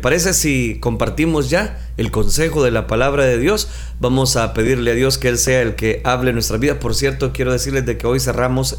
Parece 0.00 0.32
si 0.32 0.78
compartimos 0.78 1.50
ya 1.50 1.76
el 1.96 2.12
consejo 2.12 2.62
de 2.62 2.70
la 2.70 2.86
palabra 2.86 3.24
de 3.24 3.36
Dios, 3.36 3.68
vamos 3.98 4.36
a 4.36 4.54
pedirle 4.54 4.92
a 4.92 4.94
Dios 4.94 5.18
que 5.18 5.26
Él 5.26 5.38
sea 5.38 5.60
el 5.60 5.74
que 5.74 6.02
hable 6.04 6.32
nuestra 6.32 6.56
vida. 6.56 6.78
Por 6.78 6.94
cierto, 6.94 7.32
quiero 7.32 7.50
decirles 7.50 7.84
de 7.84 7.98
que 7.98 8.06
hoy 8.06 8.20
cerramos 8.20 8.78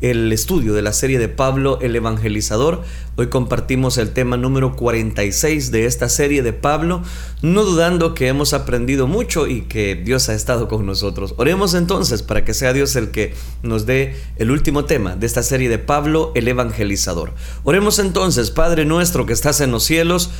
el 0.00 0.32
estudio 0.32 0.74
de 0.74 0.82
la 0.82 0.92
serie 0.92 1.18
de 1.18 1.28
Pablo 1.28 1.78
el 1.80 1.96
Evangelizador. 1.96 2.82
Hoy 3.16 3.28
compartimos 3.28 3.98
el 3.98 4.10
tema 4.10 4.36
número 4.36 4.76
46 4.76 5.70
de 5.70 5.86
esta 5.86 6.08
serie 6.08 6.42
de 6.42 6.52
Pablo, 6.52 7.02
no 7.42 7.64
dudando 7.64 8.14
que 8.14 8.28
hemos 8.28 8.52
aprendido 8.52 9.06
mucho 9.06 9.46
y 9.46 9.62
que 9.62 9.94
Dios 9.94 10.28
ha 10.28 10.34
estado 10.34 10.68
con 10.68 10.86
nosotros. 10.86 11.34
Oremos 11.38 11.74
entonces 11.74 12.22
para 12.22 12.44
que 12.44 12.54
sea 12.54 12.72
Dios 12.72 12.96
el 12.96 13.10
que 13.10 13.34
nos 13.62 13.86
dé 13.86 14.16
el 14.36 14.50
último 14.50 14.84
tema 14.84 15.16
de 15.16 15.26
esta 15.26 15.42
serie 15.42 15.68
de 15.68 15.78
Pablo 15.78 16.32
el 16.34 16.48
Evangelizador. 16.48 17.32
Oremos 17.64 17.98
entonces, 17.98 18.50
Padre 18.50 18.84
nuestro 18.84 19.26
que 19.26 19.32
estás 19.32 19.60
en 19.60 19.70
los 19.70 19.84
cielos, 19.84 20.30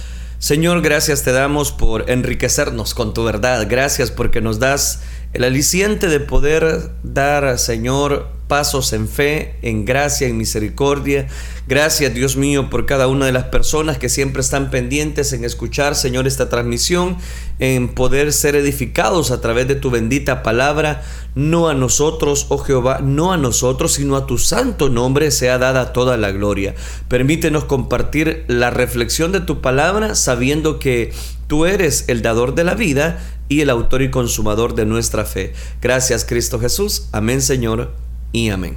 Señor, 0.44 0.82
gracias 0.82 1.22
te 1.22 1.32
damos 1.32 1.72
por 1.72 2.10
enriquecernos 2.10 2.92
con 2.92 3.14
tu 3.14 3.24
verdad. 3.24 3.66
Gracias 3.68 4.10
porque 4.10 4.42
nos 4.42 4.58
das 4.58 5.00
el 5.32 5.42
aliciente 5.42 6.08
de 6.08 6.20
poder 6.20 6.90
dar, 7.02 7.58
Señor, 7.58 8.28
pasos 8.48 8.92
en 8.92 9.08
fe, 9.08 9.56
en 9.62 9.84
gracia, 9.84 10.28
en 10.28 10.36
misericordia. 10.36 11.26
Gracias, 11.66 12.12
Dios 12.12 12.36
mío, 12.36 12.68
por 12.68 12.84
cada 12.84 13.06
una 13.08 13.26
de 13.26 13.32
las 13.32 13.44
personas 13.44 13.98
que 13.98 14.08
siempre 14.08 14.42
están 14.42 14.70
pendientes 14.70 15.32
en 15.32 15.44
escuchar, 15.44 15.94
Señor, 15.94 16.26
esta 16.26 16.48
transmisión, 16.48 17.16
en 17.58 17.88
poder 17.88 18.32
ser 18.32 18.54
edificados 18.54 19.30
a 19.30 19.40
través 19.40 19.66
de 19.66 19.74
tu 19.74 19.90
bendita 19.90 20.42
palabra. 20.42 21.02
No 21.34 21.68
a 21.68 21.74
nosotros, 21.74 22.46
oh 22.50 22.58
Jehová, 22.58 23.00
no 23.02 23.32
a 23.32 23.38
nosotros, 23.38 23.94
sino 23.94 24.16
a 24.16 24.26
tu 24.26 24.38
santo 24.38 24.88
nombre 24.88 25.30
sea 25.30 25.58
dada 25.58 25.92
toda 25.92 26.16
la 26.16 26.30
gloria. 26.30 26.74
Permítenos 27.08 27.64
compartir 27.64 28.44
la 28.46 28.70
reflexión 28.70 29.32
de 29.32 29.40
tu 29.40 29.60
palabra, 29.60 30.14
sabiendo 30.14 30.78
que 30.78 31.12
tú 31.46 31.64
eres 31.66 32.04
el 32.08 32.22
dador 32.22 32.54
de 32.54 32.64
la 32.64 32.74
vida 32.74 33.24
y 33.48 33.62
el 33.62 33.70
autor 33.70 34.02
y 34.02 34.10
consumador 34.10 34.74
de 34.74 34.86
nuestra 34.86 35.24
fe. 35.24 35.54
Gracias, 35.80 36.24
Cristo 36.24 36.60
Jesús. 36.60 37.08
Amén, 37.12 37.40
Señor 37.40 38.03
y 38.34 38.50
amén. 38.50 38.76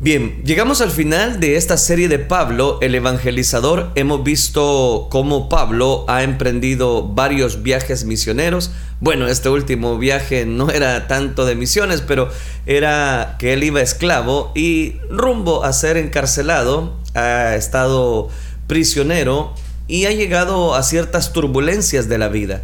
Bien, 0.00 0.42
llegamos 0.44 0.80
al 0.80 0.90
final 0.90 1.40
de 1.40 1.56
esta 1.56 1.76
serie 1.76 2.08
de 2.08 2.18
Pablo, 2.18 2.78
el 2.80 2.94
evangelizador. 2.94 3.92
Hemos 3.96 4.24
visto 4.24 5.08
cómo 5.10 5.50
Pablo 5.50 6.06
ha 6.08 6.22
emprendido 6.22 7.06
varios 7.06 7.62
viajes 7.62 8.06
misioneros. 8.06 8.70
Bueno, 9.00 9.28
este 9.28 9.50
último 9.50 9.98
viaje 9.98 10.46
no 10.46 10.70
era 10.70 11.06
tanto 11.06 11.44
de 11.44 11.54
misiones, 11.54 12.00
pero 12.00 12.30
era 12.64 13.36
que 13.38 13.52
él 13.52 13.62
iba 13.62 13.82
esclavo 13.82 14.52
y 14.54 14.96
rumbo 15.10 15.64
a 15.64 15.74
ser 15.74 15.98
encarcelado, 15.98 16.96
ha 17.14 17.54
estado 17.56 18.30
prisionero 18.66 19.52
y 19.86 20.06
ha 20.06 20.12
llegado 20.12 20.74
a 20.74 20.82
ciertas 20.82 21.34
turbulencias 21.34 22.08
de 22.08 22.16
la 22.16 22.28
vida. 22.28 22.62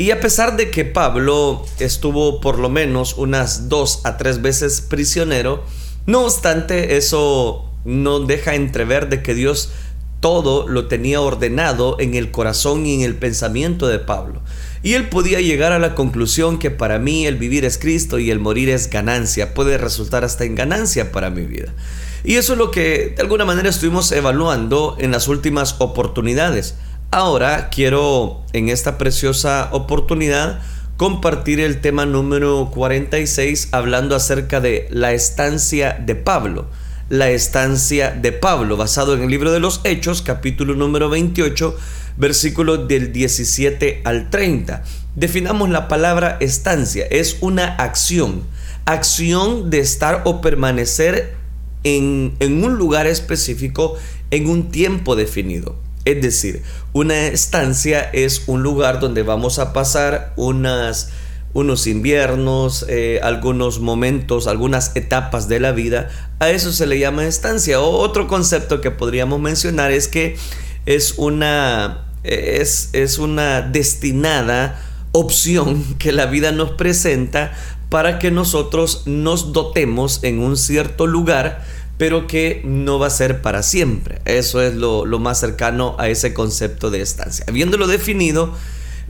Y 0.00 0.12
a 0.12 0.20
pesar 0.20 0.56
de 0.56 0.70
que 0.70 0.86
Pablo 0.86 1.66
estuvo 1.78 2.40
por 2.40 2.58
lo 2.58 2.70
menos 2.70 3.18
unas 3.18 3.68
dos 3.68 4.00
a 4.04 4.16
tres 4.16 4.40
veces 4.40 4.80
prisionero, 4.80 5.62
no 6.06 6.24
obstante 6.24 6.96
eso 6.96 7.70
no 7.84 8.20
deja 8.20 8.54
entrever 8.54 9.10
de 9.10 9.22
que 9.22 9.34
Dios 9.34 9.72
todo 10.20 10.66
lo 10.66 10.86
tenía 10.88 11.20
ordenado 11.20 11.98
en 12.00 12.14
el 12.14 12.30
corazón 12.30 12.86
y 12.86 12.94
en 12.94 13.02
el 13.02 13.14
pensamiento 13.14 13.88
de 13.88 13.98
Pablo. 13.98 14.40
Y 14.82 14.94
él 14.94 15.10
podía 15.10 15.42
llegar 15.42 15.72
a 15.72 15.78
la 15.78 15.94
conclusión 15.94 16.58
que 16.58 16.70
para 16.70 16.98
mí 16.98 17.26
el 17.26 17.36
vivir 17.36 17.66
es 17.66 17.76
Cristo 17.76 18.18
y 18.18 18.30
el 18.30 18.38
morir 18.38 18.70
es 18.70 18.88
ganancia, 18.88 19.52
puede 19.52 19.76
resultar 19.76 20.24
hasta 20.24 20.44
en 20.44 20.54
ganancia 20.54 21.12
para 21.12 21.28
mi 21.28 21.42
vida. 21.42 21.74
Y 22.24 22.36
eso 22.36 22.54
es 22.54 22.58
lo 22.58 22.70
que 22.70 23.12
de 23.14 23.20
alguna 23.20 23.44
manera 23.44 23.68
estuvimos 23.68 24.12
evaluando 24.12 24.96
en 24.98 25.10
las 25.10 25.28
últimas 25.28 25.76
oportunidades. 25.78 26.76
Ahora 27.12 27.70
quiero 27.70 28.40
en 28.52 28.68
esta 28.68 28.96
preciosa 28.96 29.68
oportunidad 29.72 30.60
compartir 30.96 31.58
el 31.58 31.80
tema 31.80 32.06
número 32.06 32.70
46 32.72 33.70
hablando 33.72 34.14
acerca 34.14 34.60
de 34.60 34.86
la 34.90 35.12
estancia 35.12 36.00
de 36.00 36.14
Pablo. 36.14 36.68
La 37.08 37.30
estancia 37.30 38.12
de 38.12 38.30
Pablo, 38.30 38.76
basado 38.76 39.14
en 39.14 39.22
el 39.24 39.30
libro 39.30 39.50
de 39.50 39.58
los 39.58 39.80
Hechos, 39.82 40.22
capítulo 40.22 40.76
número 40.76 41.10
28, 41.10 41.76
versículos 42.16 42.86
del 42.86 43.12
17 43.12 44.02
al 44.04 44.30
30. 44.30 44.84
Definamos 45.16 45.68
la 45.68 45.88
palabra 45.88 46.36
estancia, 46.38 47.08
es 47.10 47.38
una 47.40 47.74
acción, 47.74 48.44
acción 48.84 49.68
de 49.68 49.80
estar 49.80 50.22
o 50.26 50.40
permanecer 50.40 51.34
en, 51.82 52.36
en 52.38 52.62
un 52.62 52.76
lugar 52.76 53.08
específico 53.08 53.96
en 54.30 54.48
un 54.48 54.70
tiempo 54.70 55.16
definido. 55.16 55.79
Es 56.04 56.22
decir, 56.22 56.62
una 56.92 57.26
estancia 57.26 58.00
es 58.00 58.44
un 58.46 58.62
lugar 58.62 59.00
donde 59.00 59.22
vamos 59.22 59.58
a 59.58 59.72
pasar 59.72 60.32
unos 60.36 61.86
inviernos, 61.86 62.86
eh, 62.88 63.20
algunos 63.22 63.80
momentos, 63.80 64.46
algunas 64.46 64.96
etapas 64.96 65.48
de 65.48 65.60
la 65.60 65.72
vida. 65.72 66.08
A 66.38 66.50
eso 66.50 66.72
se 66.72 66.86
le 66.86 66.98
llama 66.98 67.26
estancia. 67.26 67.80
O 67.80 67.98
otro 67.98 68.28
concepto 68.28 68.80
que 68.80 68.90
podríamos 68.90 69.40
mencionar 69.40 69.92
es 69.92 70.08
que 70.08 70.36
es 70.86 71.14
una, 71.18 72.06
es, 72.24 72.88
es 72.94 73.18
una 73.18 73.60
destinada 73.60 74.80
opción 75.12 75.84
que 75.98 76.12
la 76.12 76.26
vida 76.26 76.50
nos 76.52 76.70
presenta 76.70 77.52
para 77.90 78.18
que 78.18 78.30
nosotros 78.30 79.02
nos 79.06 79.52
dotemos 79.52 80.20
en 80.22 80.38
un 80.38 80.56
cierto 80.56 81.06
lugar 81.06 81.64
pero 82.00 82.26
que 82.26 82.62
no 82.64 82.98
va 82.98 83.08
a 83.08 83.10
ser 83.10 83.42
para 83.42 83.62
siempre. 83.62 84.22
Eso 84.24 84.62
es 84.62 84.74
lo, 84.74 85.04
más 85.18 85.38
cercano 85.38 85.96
a 85.98 86.08
ese 86.08 86.32
concepto 86.32 86.90
de 86.90 87.02
estancia. 87.02 87.44
Habiéndolo 87.46 87.86
definido, 87.86 88.54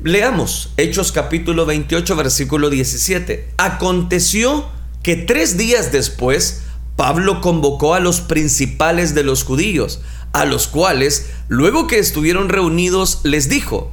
leamos 0.02 0.72
Hechos 0.76 1.12
capítulo 1.12 1.66
28, 1.66 2.16
versículo 2.16 2.68
17. 2.68 3.50
Aconteció 3.58 4.66
que 5.04 5.14
tres 5.14 5.56
días 5.56 5.92
después, 5.92 6.62
Pablo 6.96 7.40
convocó 7.40 7.94
a 7.94 8.00
los 8.00 8.20
principales 8.20 9.14
de 9.14 9.22
los 9.22 9.44
judíos, 9.44 10.00
a 10.32 10.44
los 10.44 10.66
cuales, 10.66 11.30
luego 11.46 11.86
que 11.86 12.00
estuvieron 12.00 12.48
reunidos, 12.48 13.20
les 13.22 13.48
dijo, 13.48 13.92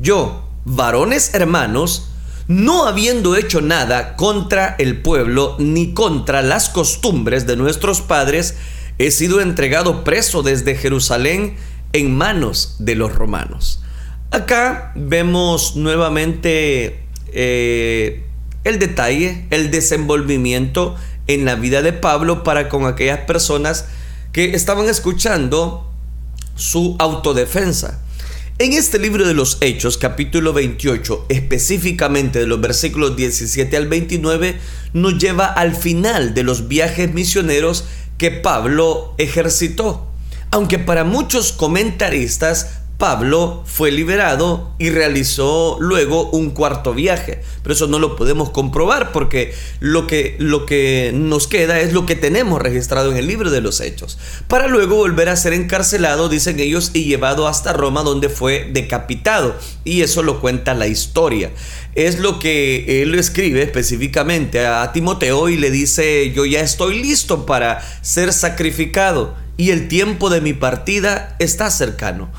yo, 0.00 0.48
varones 0.64 1.34
hermanos, 1.34 2.08
no 2.48 2.86
habiendo 2.86 3.36
hecho 3.36 3.60
nada 3.60 4.16
contra 4.16 4.74
el 4.78 5.02
pueblo 5.02 5.56
ni 5.58 5.92
contra 5.92 6.42
las 6.42 6.70
costumbres 6.70 7.46
de 7.46 7.56
nuestros 7.56 8.00
padres, 8.00 8.56
he 8.96 9.10
sido 9.10 9.40
entregado 9.40 10.02
preso 10.02 10.42
desde 10.42 10.74
Jerusalén 10.74 11.56
en 11.92 12.16
manos 12.16 12.76
de 12.78 12.94
los 12.94 13.14
romanos. 13.14 13.82
Acá 14.30 14.92
vemos 14.96 15.76
nuevamente 15.76 17.00
eh, 17.32 18.24
el 18.64 18.78
detalle, 18.78 19.46
el 19.50 19.70
desenvolvimiento 19.70 20.96
en 21.26 21.44
la 21.44 21.54
vida 21.54 21.82
de 21.82 21.92
Pablo 21.92 22.42
para 22.44 22.68
con 22.68 22.86
aquellas 22.86 23.20
personas 23.20 23.86
que 24.32 24.54
estaban 24.54 24.88
escuchando 24.88 25.90
su 26.56 26.96
autodefensa. 26.98 28.02
En 28.60 28.72
este 28.72 28.98
libro 28.98 29.24
de 29.24 29.34
los 29.34 29.58
Hechos, 29.60 29.98
capítulo 29.98 30.52
28, 30.52 31.26
específicamente 31.28 32.40
de 32.40 32.48
los 32.48 32.60
versículos 32.60 33.14
17 33.14 33.76
al 33.76 33.86
29, 33.86 34.58
nos 34.94 35.16
lleva 35.16 35.46
al 35.46 35.76
final 35.76 36.34
de 36.34 36.42
los 36.42 36.66
viajes 36.66 37.14
misioneros 37.14 37.84
que 38.18 38.32
Pablo 38.32 39.14
ejercitó. 39.16 40.10
Aunque 40.50 40.80
para 40.80 41.04
muchos 41.04 41.52
comentaristas 41.52 42.77
Pablo 42.98 43.62
fue 43.64 43.92
liberado 43.92 44.72
y 44.76 44.90
realizó 44.90 45.76
luego 45.78 46.30
un 46.30 46.50
cuarto 46.50 46.94
viaje. 46.94 47.42
Pero 47.62 47.72
eso 47.72 47.86
no 47.86 48.00
lo 48.00 48.16
podemos 48.16 48.50
comprobar 48.50 49.12
porque 49.12 49.54
lo 49.78 50.08
que, 50.08 50.34
lo 50.40 50.66
que 50.66 51.12
nos 51.14 51.46
queda 51.46 51.78
es 51.78 51.92
lo 51.92 52.06
que 52.06 52.16
tenemos 52.16 52.60
registrado 52.60 53.12
en 53.12 53.16
el 53.16 53.28
libro 53.28 53.52
de 53.52 53.60
los 53.60 53.80
Hechos. 53.80 54.18
Para 54.48 54.66
luego 54.66 54.96
volver 54.96 55.28
a 55.28 55.36
ser 55.36 55.52
encarcelado, 55.52 56.28
dicen 56.28 56.58
ellos, 56.58 56.90
y 56.92 57.04
llevado 57.04 57.46
hasta 57.46 57.72
Roma 57.72 58.02
donde 58.02 58.28
fue 58.28 58.68
decapitado. 58.72 59.54
Y 59.84 60.02
eso 60.02 60.24
lo 60.24 60.40
cuenta 60.40 60.74
la 60.74 60.88
historia. 60.88 61.52
Es 61.94 62.18
lo 62.18 62.40
que 62.40 63.02
él 63.02 63.14
escribe 63.14 63.62
específicamente 63.62 64.66
a 64.66 64.90
Timoteo 64.90 65.48
y 65.48 65.56
le 65.56 65.70
dice, 65.70 66.32
yo 66.32 66.44
ya 66.44 66.62
estoy 66.62 67.00
listo 67.00 67.46
para 67.46 67.80
ser 68.02 68.32
sacrificado 68.32 69.36
y 69.56 69.70
el 69.70 69.88
tiempo 69.88 70.30
de 70.30 70.40
mi 70.40 70.52
partida 70.52 71.36
está 71.38 71.70
cercano. 71.70 72.30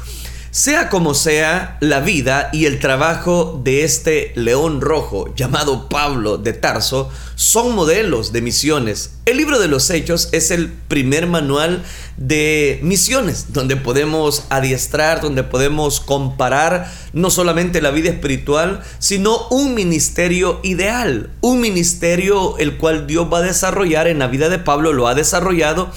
Sea 0.51 0.89
como 0.89 1.13
sea, 1.13 1.77
la 1.79 1.99
vida 1.99 2.49
y 2.51 2.65
el 2.65 2.79
trabajo 2.79 3.61
de 3.63 3.83
este 3.83 4.31
león 4.33 4.81
rojo 4.81 5.31
llamado 5.35 5.89
Pablo 5.89 6.39
de 6.39 6.53
Tarso 6.53 7.11
son 7.35 7.75
modelos 7.75 8.33
de 8.33 8.41
misiones. 8.41 9.11
El 9.27 9.37
libro 9.37 9.59
de 9.59 9.67
los 9.67 9.91
Hechos 9.91 10.27
es 10.31 10.49
el 10.49 10.69
primer 10.69 11.27
manual 11.27 11.83
de 12.17 12.79
misiones, 12.81 13.53
donde 13.53 13.75
podemos 13.75 14.45
adiestrar, 14.49 15.21
donde 15.21 15.43
podemos 15.43 15.99
comparar 15.99 16.91
no 17.13 17.29
solamente 17.29 17.79
la 17.79 17.91
vida 17.91 18.09
espiritual, 18.09 18.81
sino 18.97 19.47
un 19.49 19.75
ministerio 19.75 20.61
ideal, 20.63 21.29
un 21.41 21.61
ministerio 21.61 22.57
el 22.57 22.77
cual 22.77 23.05
Dios 23.05 23.27
va 23.31 23.37
a 23.37 23.43
desarrollar 23.43 24.07
en 24.07 24.17
la 24.17 24.25
vida 24.25 24.49
de 24.49 24.57
Pablo, 24.57 24.93
lo 24.93 25.07
ha 25.07 25.13
desarrollado 25.13 25.91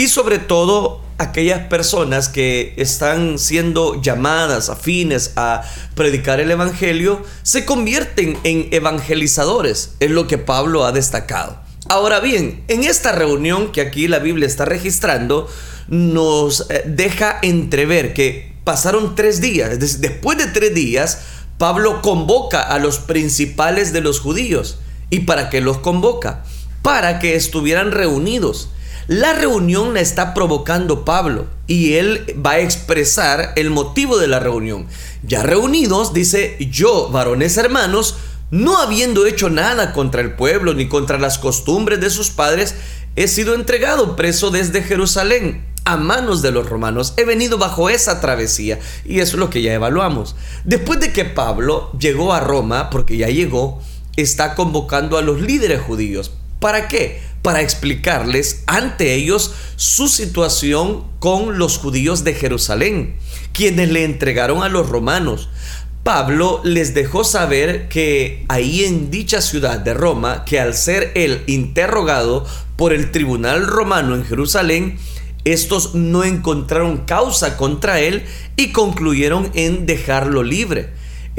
y 0.00 0.08
sobre 0.08 0.38
todo 0.38 1.02
aquellas 1.18 1.66
personas 1.66 2.30
que 2.30 2.72
están 2.78 3.38
siendo 3.38 4.00
llamadas 4.00 4.70
afines 4.70 5.32
a 5.36 5.60
predicar 5.94 6.40
el 6.40 6.50
Evangelio 6.50 7.22
se 7.42 7.66
convierten 7.66 8.38
en 8.42 8.68
evangelizadores, 8.70 9.96
es 10.00 10.10
lo 10.10 10.26
que 10.26 10.38
Pablo 10.38 10.86
ha 10.86 10.92
destacado. 10.92 11.60
Ahora 11.90 12.20
bien, 12.20 12.64
en 12.68 12.84
esta 12.84 13.12
reunión 13.12 13.72
que 13.72 13.82
aquí 13.82 14.08
la 14.08 14.20
Biblia 14.20 14.46
está 14.46 14.64
registrando, 14.64 15.46
nos 15.88 16.70
eh, 16.70 16.82
deja 16.86 17.38
entrever 17.42 18.14
que 18.14 18.54
pasaron 18.64 19.14
tres 19.14 19.42
días, 19.42 20.00
después 20.00 20.38
de 20.38 20.46
tres 20.46 20.74
días, 20.74 21.18
Pablo 21.58 22.00
convoca 22.00 22.62
a 22.62 22.78
los 22.78 23.00
principales 23.00 23.92
de 23.92 24.00
los 24.00 24.18
judíos. 24.18 24.78
¿Y 25.10 25.20
para 25.20 25.50
qué 25.50 25.60
los 25.60 25.76
convoca? 25.76 26.42
Para 26.80 27.18
que 27.18 27.34
estuvieran 27.34 27.92
reunidos. 27.92 28.70
La 29.10 29.32
reunión 29.32 29.92
la 29.92 30.00
está 30.00 30.34
provocando 30.34 31.04
Pablo 31.04 31.48
y 31.66 31.94
él 31.94 32.40
va 32.46 32.52
a 32.52 32.60
expresar 32.60 33.54
el 33.56 33.68
motivo 33.68 34.18
de 34.18 34.28
la 34.28 34.38
reunión. 34.38 34.86
Ya 35.24 35.42
reunidos, 35.42 36.14
dice, 36.14 36.56
yo, 36.70 37.08
varones 37.08 37.56
hermanos, 37.56 38.18
no 38.52 38.78
habiendo 38.78 39.26
hecho 39.26 39.50
nada 39.50 39.92
contra 39.92 40.20
el 40.20 40.36
pueblo 40.36 40.74
ni 40.74 40.86
contra 40.86 41.18
las 41.18 41.38
costumbres 41.38 42.00
de 42.00 42.08
sus 42.08 42.30
padres, 42.30 42.76
he 43.16 43.26
sido 43.26 43.56
entregado 43.56 44.14
preso 44.14 44.52
desde 44.52 44.80
Jerusalén 44.80 45.66
a 45.84 45.96
manos 45.96 46.40
de 46.40 46.52
los 46.52 46.68
romanos. 46.68 47.14
He 47.16 47.24
venido 47.24 47.58
bajo 47.58 47.90
esa 47.90 48.20
travesía 48.20 48.78
y 49.04 49.18
eso 49.18 49.32
es 49.34 49.40
lo 49.40 49.50
que 49.50 49.60
ya 49.60 49.74
evaluamos. 49.74 50.36
Después 50.62 51.00
de 51.00 51.12
que 51.12 51.24
Pablo 51.24 51.90
llegó 51.98 52.32
a 52.32 52.38
Roma, 52.38 52.90
porque 52.90 53.16
ya 53.16 53.26
llegó, 53.26 53.82
está 54.14 54.54
convocando 54.54 55.18
a 55.18 55.22
los 55.22 55.40
líderes 55.40 55.80
judíos. 55.80 56.30
¿Para 56.60 56.86
qué? 56.86 57.20
Para 57.42 57.62
explicarles 57.62 58.64
ante 58.66 59.14
ellos 59.14 59.52
su 59.76 60.08
situación 60.08 61.04
con 61.20 61.58
los 61.58 61.78
judíos 61.78 62.22
de 62.22 62.34
Jerusalén, 62.34 63.16
quienes 63.52 63.90
le 63.90 64.04
entregaron 64.04 64.62
a 64.62 64.68
los 64.68 64.88
romanos. 64.88 65.48
Pablo 66.02 66.60
les 66.64 66.94
dejó 66.94 67.24
saber 67.24 67.88
que 67.88 68.44
ahí 68.48 68.84
en 68.84 69.10
dicha 69.10 69.40
ciudad 69.40 69.78
de 69.78 69.94
Roma, 69.94 70.44
que 70.44 70.58
al 70.58 70.74
ser 70.74 71.12
él 71.14 71.42
interrogado 71.46 72.46
por 72.76 72.92
el 72.92 73.10
tribunal 73.10 73.66
romano 73.66 74.14
en 74.14 74.24
Jerusalén, 74.24 74.98
estos 75.44 75.94
no 75.94 76.24
encontraron 76.24 76.98
causa 77.06 77.56
contra 77.56 78.00
él 78.00 78.24
y 78.56 78.72
concluyeron 78.72 79.50
en 79.54 79.86
dejarlo 79.86 80.42
libre. 80.42 80.90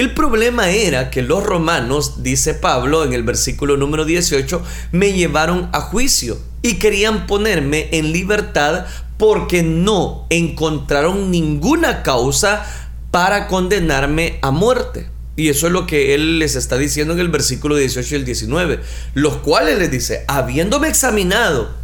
El 0.01 0.15
problema 0.15 0.71
era 0.71 1.12
que 1.12 1.21
los 1.21 1.44
romanos, 1.44 2.24
dice 2.24 2.56
Pablo 2.56 3.03
en 3.03 3.13
el 3.13 3.21
versículo 3.21 3.77
número 3.77 4.03
18, 4.03 4.59
me 4.92 5.13
llevaron 5.13 5.69
a 5.74 5.81
juicio 5.81 6.39
y 6.63 6.80
querían 6.80 7.27
ponerme 7.27 7.88
en 7.92 8.12
libertad 8.12 8.88
porque 9.19 9.62
no 9.62 10.25
encontraron 10.31 11.30
ninguna 11.30 12.01
causa 12.01 12.65
para 13.12 13.45
condenarme 13.48 14.39
a 14.42 14.50
muerte. 14.50 15.07
Y 15.36 15.50
eso 15.50 15.68
es 15.68 15.71
lo 15.71 15.86
que 15.86 16.15
él 16.15 16.39
les 16.39 16.56
está 16.56 16.80
diciendo 16.80 17.13
en 17.13 17.19
el 17.19 17.30
versículo 17.30 17.75
18 17.75 18.15
y 18.15 18.18
el 18.18 18.25
19, 18.25 18.80
los 19.13 19.38
cuales 19.38 19.77
les 19.77 19.92
dice, 19.92 20.25
habiéndome 20.27 20.88
examinado, 20.88 21.75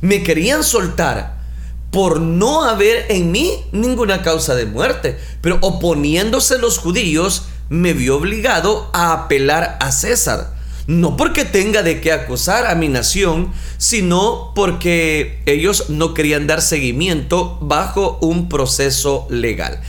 me 0.00 0.22
querían 0.22 0.62
soltar 0.62 1.42
por 1.90 2.20
no 2.20 2.62
haber 2.62 3.06
en 3.08 3.32
mí 3.32 3.64
ninguna 3.72 4.22
causa 4.22 4.54
de 4.54 4.66
muerte, 4.66 5.18
pero 5.40 5.58
oponiéndose 5.60 6.58
los 6.58 6.78
judíos, 6.78 7.46
me 7.68 7.92
vio 7.92 8.16
obligado 8.16 8.90
a 8.92 9.12
apelar 9.12 9.76
a 9.80 9.92
César. 9.92 10.54
No 10.86 11.16
porque 11.16 11.46
tenga 11.46 11.82
de 11.82 12.00
qué 12.00 12.12
acusar 12.12 12.66
a 12.66 12.74
mi 12.74 12.88
nación, 12.88 13.52
sino 13.78 14.52
porque 14.54 15.40
ellos 15.46 15.88
no 15.88 16.12
querían 16.12 16.46
dar 16.46 16.60
seguimiento 16.60 17.58
bajo 17.62 18.18
un 18.20 18.50
proceso 18.50 19.26
legal. 19.30 19.80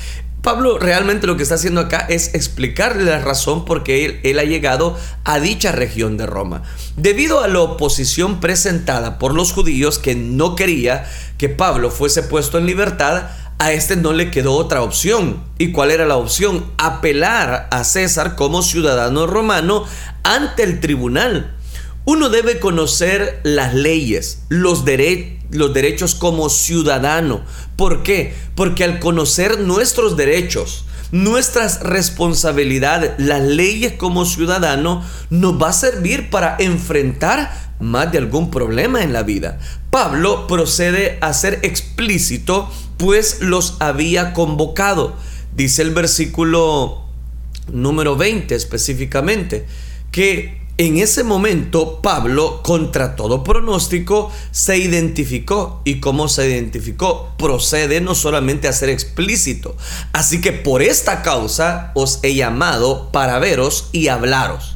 Pablo 0.41 0.77
realmente 0.77 1.25
lo 1.25 1.37
que 1.37 1.43
está 1.43 1.55
haciendo 1.55 1.81
acá 1.81 2.05
es 2.07 2.35
explicarle 2.35 3.03
la 3.03 3.19
razón 3.19 3.65
por 3.65 3.83
qué 3.83 4.05
él, 4.05 4.19
él, 4.21 4.37
ha 4.37 4.43
llegado 4.43 4.95
a 5.23 5.39
dicha 5.39 5.71
región 5.71 6.17
de 6.17 6.27
Roma. 6.27 6.61
Debido 6.95 7.41
a 7.41 7.47
la 7.47 7.61
oposición 7.61 8.39
presentada 8.39 9.17
por 9.17 9.33
los 9.33 9.51
judíos 9.53 9.97
que 9.97 10.13
no 10.13 10.55
quería 10.55 11.09
que 11.39 11.49
Pablo 11.49 11.89
fuese 11.89 12.21
puesto 12.21 12.59
en 12.59 12.67
libertad, 12.67 13.23
a 13.57 13.71
este 13.71 13.95
no 13.95 14.13
le 14.13 14.31
quedó 14.31 14.53
otra 14.53 14.81
opción. 14.81 15.43
¿Y 15.57 15.71
cuál 15.71 15.91
era 15.91 16.05
la 16.05 16.17
opción? 16.17 16.65
Apelar 16.77 17.67
a 17.71 17.83
César 17.83 18.35
como 18.35 18.61
ciudadano 18.61 19.27
romano 19.27 19.85
ante 20.23 20.63
el 20.63 20.79
tribunal. 20.79 21.55
Uno 22.05 22.29
debe 22.29 22.59
conocer 22.59 23.39
las 23.43 23.73
leyes, 23.73 24.43
los, 24.49 24.83
los 25.51 25.73
derechos 25.73 26.15
como 26.15 26.49
ciudadano. 26.49 27.41
¿Por 27.75 28.03
qué? 28.03 28.35
Porque 28.55 28.83
al 28.83 28.99
conocer 28.99 29.59
nuestros 29.59 30.15
derechos, 30.15 30.85
nuestras 31.11 31.79
responsabilidades, 31.79 33.13
las 33.17 33.41
leyes 33.41 33.93
como 33.93 34.25
ciudadano, 34.25 35.03
nos 35.29 35.61
va 35.61 35.69
a 35.69 35.73
servir 35.73 36.29
para 36.29 36.57
enfrentar 36.59 37.64
más 37.79 38.11
de 38.11 38.17
algún 38.17 38.51
problema 38.51 39.03
en 39.03 39.13
la 39.13 39.23
vida. 39.23 39.59
Pablo 39.89 40.47
procede 40.47 41.17
a 41.21 41.33
ser 41.33 41.59
explícito 41.63 42.69
pues 42.97 43.41
los 43.41 43.77
había 43.79 44.33
convocado. 44.33 45.15
Dice 45.55 45.81
el 45.81 45.91
versículo 45.91 47.03
número 47.71 48.15
20 48.15 48.55
específicamente, 48.55 49.65
que 50.11 50.65
en 50.77 50.97
ese 50.97 51.23
momento 51.23 52.01
Pablo, 52.01 52.61
contra 52.61 53.15
todo 53.15 53.45
pronóstico, 53.45 54.31
se 54.51 54.77
identificó. 54.77 55.81
¿Y 55.85 56.01
cómo 56.01 56.27
se 56.27 56.49
identificó? 56.49 57.33
Procede 57.37 58.01
no 58.01 58.13
solamente 58.13 58.67
a 58.67 58.73
ser 58.73 58.89
explícito. 58.89 59.77
Así 60.11 60.41
que 60.41 60.51
por 60.51 60.81
esta 60.81 61.21
causa 61.21 61.91
os 61.95 62.19
he 62.23 62.35
llamado 62.35 63.09
para 63.13 63.39
veros 63.39 63.87
y 63.93 64.09
hablaros. 64.09 64.74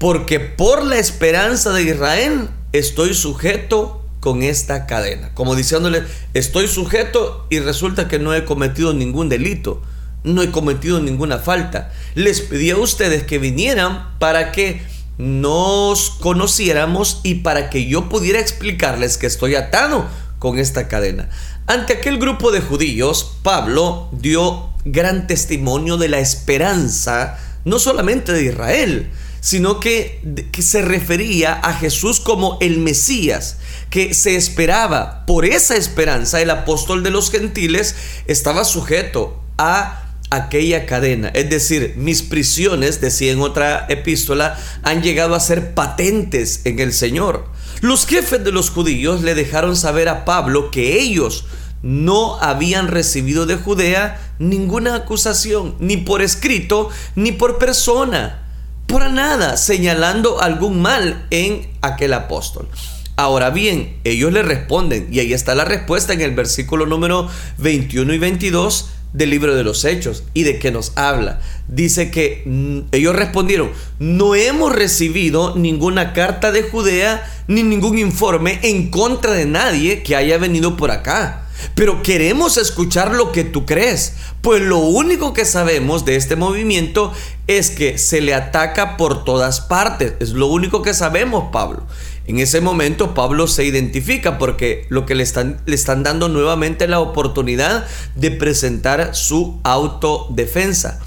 Porque 0.00 0.40
por 0.40 0.82
la 0.82 0.96
esperanza 0.98 1.74
de 1.74 1.82
Israel 1.82 2.48
estoy 2.72 3.12
sujeto 3.12 4.02
con 4.18 4.42
esta 4.42 4.86
cadena. 4.86 5.34
Como 5.34 5.54
diciéndole, 5.54 6.04
estoy 6.32 6.68
sujeto 6.68 7.46
y 7.50 7.58
resulta 7.58 8.08
que 8.08 8.18
no 8.18 8.32
he 8.32 8.46
cometido 8.46 8.94
ningún 8.94 9.28
delito, 9.28 9.82
no 10.24 10.40
he 10.40 10.50
cometido 10.50 11.00
ninguna 11.00 11.38
falta. 11.38 11.92
Les 12.14 12.40
pedí 12.40 12.70
a 12.70 12.78
ustedes 12.78 13.24
que 13.24 13.38
vinieran 13.38 14.18
para 14.18 14.52
que 14.52 14.80
nos 15.18 16.08
conociéramos 16.08 17.20
y 17.22 17.36
para 17.36 17.68
que 17.68 17.84
yo 17.84 18.08
pudiera 18.08 18.40
explicarles 18.40 19.18
que 19.18 19.26
estoy 19.26 19.54
atado 19.54 20.06
con 20.38 20.58
esta 20.58 20.88
cadena. 20.88 21.28
Ante 21.66 21.92
aquel 21.92 22.16
grupo 22.16 22.52
de 22.52 22.62
judíos, 22.62 23.36
Pablo 23.42 24.08
dio 24.12 24.70
gran 24.86 25.26
testimonio 25.26 25.98
de 25.98 26.08
la 26.08 26.20
esperanza, 26.20 27.38
no 27.66 27.78
solamente 27.78 28.32
de 28.32 28.44
Israel, 28.44 29.10
sino 29.40 29.80
que, 29.80 30.20
que, 30.52 30.62
se 30.62 30.82
refería 30.82 31.54
a 31.54 31.72
Jesús 31.74 32.20
como 32.20 32.58
el 32.60 32.78
Mesías, 32.78 33.56
que 33.88 34.14
se 34.14 34.36
esperaba. 34.36 35.24
Por 35.26 35.44
esa 35.44 35.76
esperanza, 35.76 36.40
el 36.40 36.50
apóstol 36.50 37.02
de 37.02 37.10
los 37.10 37.30
gentiles 37.30 37.94
estaba 38.26 38.64
sujeto 38.64 39.42
a 39.58 40.10
aquella 40.30 40.86
cadena. 40.86 41.28
Es 41.28 41.50
decir, 41.50 41.94
mis 41.96 42.22
prisiones, 42.22 43.00
decía 43.00 43.32
en 43.32 43.40
otra 43.40 43.86
epístola, 43.88 44.58
han 44.82 45.02
llegado 45.02 45.34
a 45.34 45.40
ser 45.40 45.74
patentes 45.74 46.60
en 46.64 46.78
el 46.78 46.92
Señor. 46.92 47.46
Los 47.80 48.06
jefes 48.06 48.44
de 48.44 48.52
los 48.52 48.70
judíos 48.70 49.22
le 49.22 49.34
dejaron 49.34 49.74
saber 49.76 50.08
a 50.08 50.24
Pablo 50.24 50.70
que 50.70 51.00
ellos 51.00 51.46
no 51.82 52.38
habían 52.40 52.88
recibido 52.88 53.46
de 53.46 53.56
Judea 53.56 54.20
ninguna 54.38 54.94
acusación, 54.94 55.76
ni 55.78 55.96
por 55.96 56.20
escrito, 56.20 56.90
ni 57.14 57.32
por 57.32 57.58
persona 57.58 58.49
por 58.90 59.08
nada 59.08 59.56
señalando 59.56 60.42
algún 60.42 60.82
mal 60.82 61.26
en 61.30 61.68
aquel 61.80 62.12
apóstol. 62.12 62.68
Ahora 63.14 63.50
bien, 63.50 63.98
ellos 64.02 64.32
le 64.32 64.42
responden, 64.42 65.08
y 65.12 65.20
ahí 65.20 65.32
está 65.32 65.54
la 65.54 65.64
respuesta 65.64 66.12
en 66.12 66.20
el 66.20 66.34
versículo 66.34 66.86
número 66.86 67.28
21 67.58 68.12
y 68.14 68.18
22 68.18 68.90
del 69.12 69.30
libro 69.30 69.54
de 69.54 69.62
los 69.62 69.84
Hechos, 69.84 70.24
y 70.34 70.42
de 70.42 70.58
que 70.58 70.72
nos 70.72 70.96
habla. 70.96 71.40
Dice 71.68 72.10
que 72.10 72.42
mm, 72.44 72.80
ellos 72.90 73.14
respondieron, 73.14 73.70
no 74.00 74.34
hemos 74.34 74.74
recibido 74.74 75.54
ninguna 75.54 76.12
carta 76.12 76.50
de 76.50 76.62
Judea 76.62 77.24
ni 77.46 77.62
ningún 77.62 77.96
informe 77.96 78.58
en 78.62 78.90
contra 78.90 79.32
de 79.32 79.46
nadie 79.46 80.02
que 80.02 80.16
haya 80.16 80.36
venido 80.38 80.76
por 80.76 80.90
acá. 80.90 81.46
Pero 81.74 82.02
queremos 82.02 82.56
escuchar 82.56 83.12
lo 83.12 83.32
que 83.32 83.44
tú 83.44 83.66
crees, 83.66 84.14
pues 84.40 84.62
lo 84.62 84.78
único 84.78 85.32
que 85.32 85.44
sabemos 85.44 86.04
de 86.04 86.16
este 86.16 86.36
movimiento 86.36 87.12
es 87.46 87.70
que 87.70 87.98
se 87.98 88.20
le 88.20 88.34
ataca 88.34 88.96
por 88.96 89.24
todas 89.24 89.60
partes. 89.60 90.14
Es 90.20 90.30
lo 90.30 90.46
único 90.46 90.82
que 90.82 90.94
sabemos, 90.94 91.50
Pablo. 91.52 91.84
En 92.26 92.38
ese 92.38 92.60
momento 92.60 93.12
Pablo 93.14 93.46
se 93.48 93.64
identifica 93.64 94.38
porque 94.38 94.86
lo 94.88 95.04
que 95.04 95.14
le 95.14 95.22
están, 95.22 95.60
le 95.66 95.74
están 95.74 96.02
dando 96.02 96.28
nuevamente 96.28 96.86
la 96.86 97.00
oportunidad 97.00 97.86
de 98.14 98.30
presentar 98.30 99.16
su 99.16 99.58
autodefensa. 99.64 101.00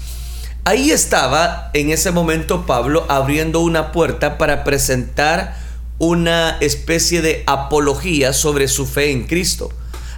Ahí 0.66 0.90
estaba 0.90 1.70
en 1.74 1.90
ese 1.90 2.10
momento 2.10 2.66
Pablo 2.66 3.06
abriendo 3.08 3.60
una 3.60 3.92
puerta 3.92 4.38
para 4.38 4.64
presentar 4.64 5.56
una 5.98 6.58
especie 6.60 7.22
de 7.22 7.42
apología 7.46 8.32
sobre 8.32 8.68
su 8.68 8.86
fe 8.86 9.10
en 9.10 9.24
Cristo. 9.24 9.70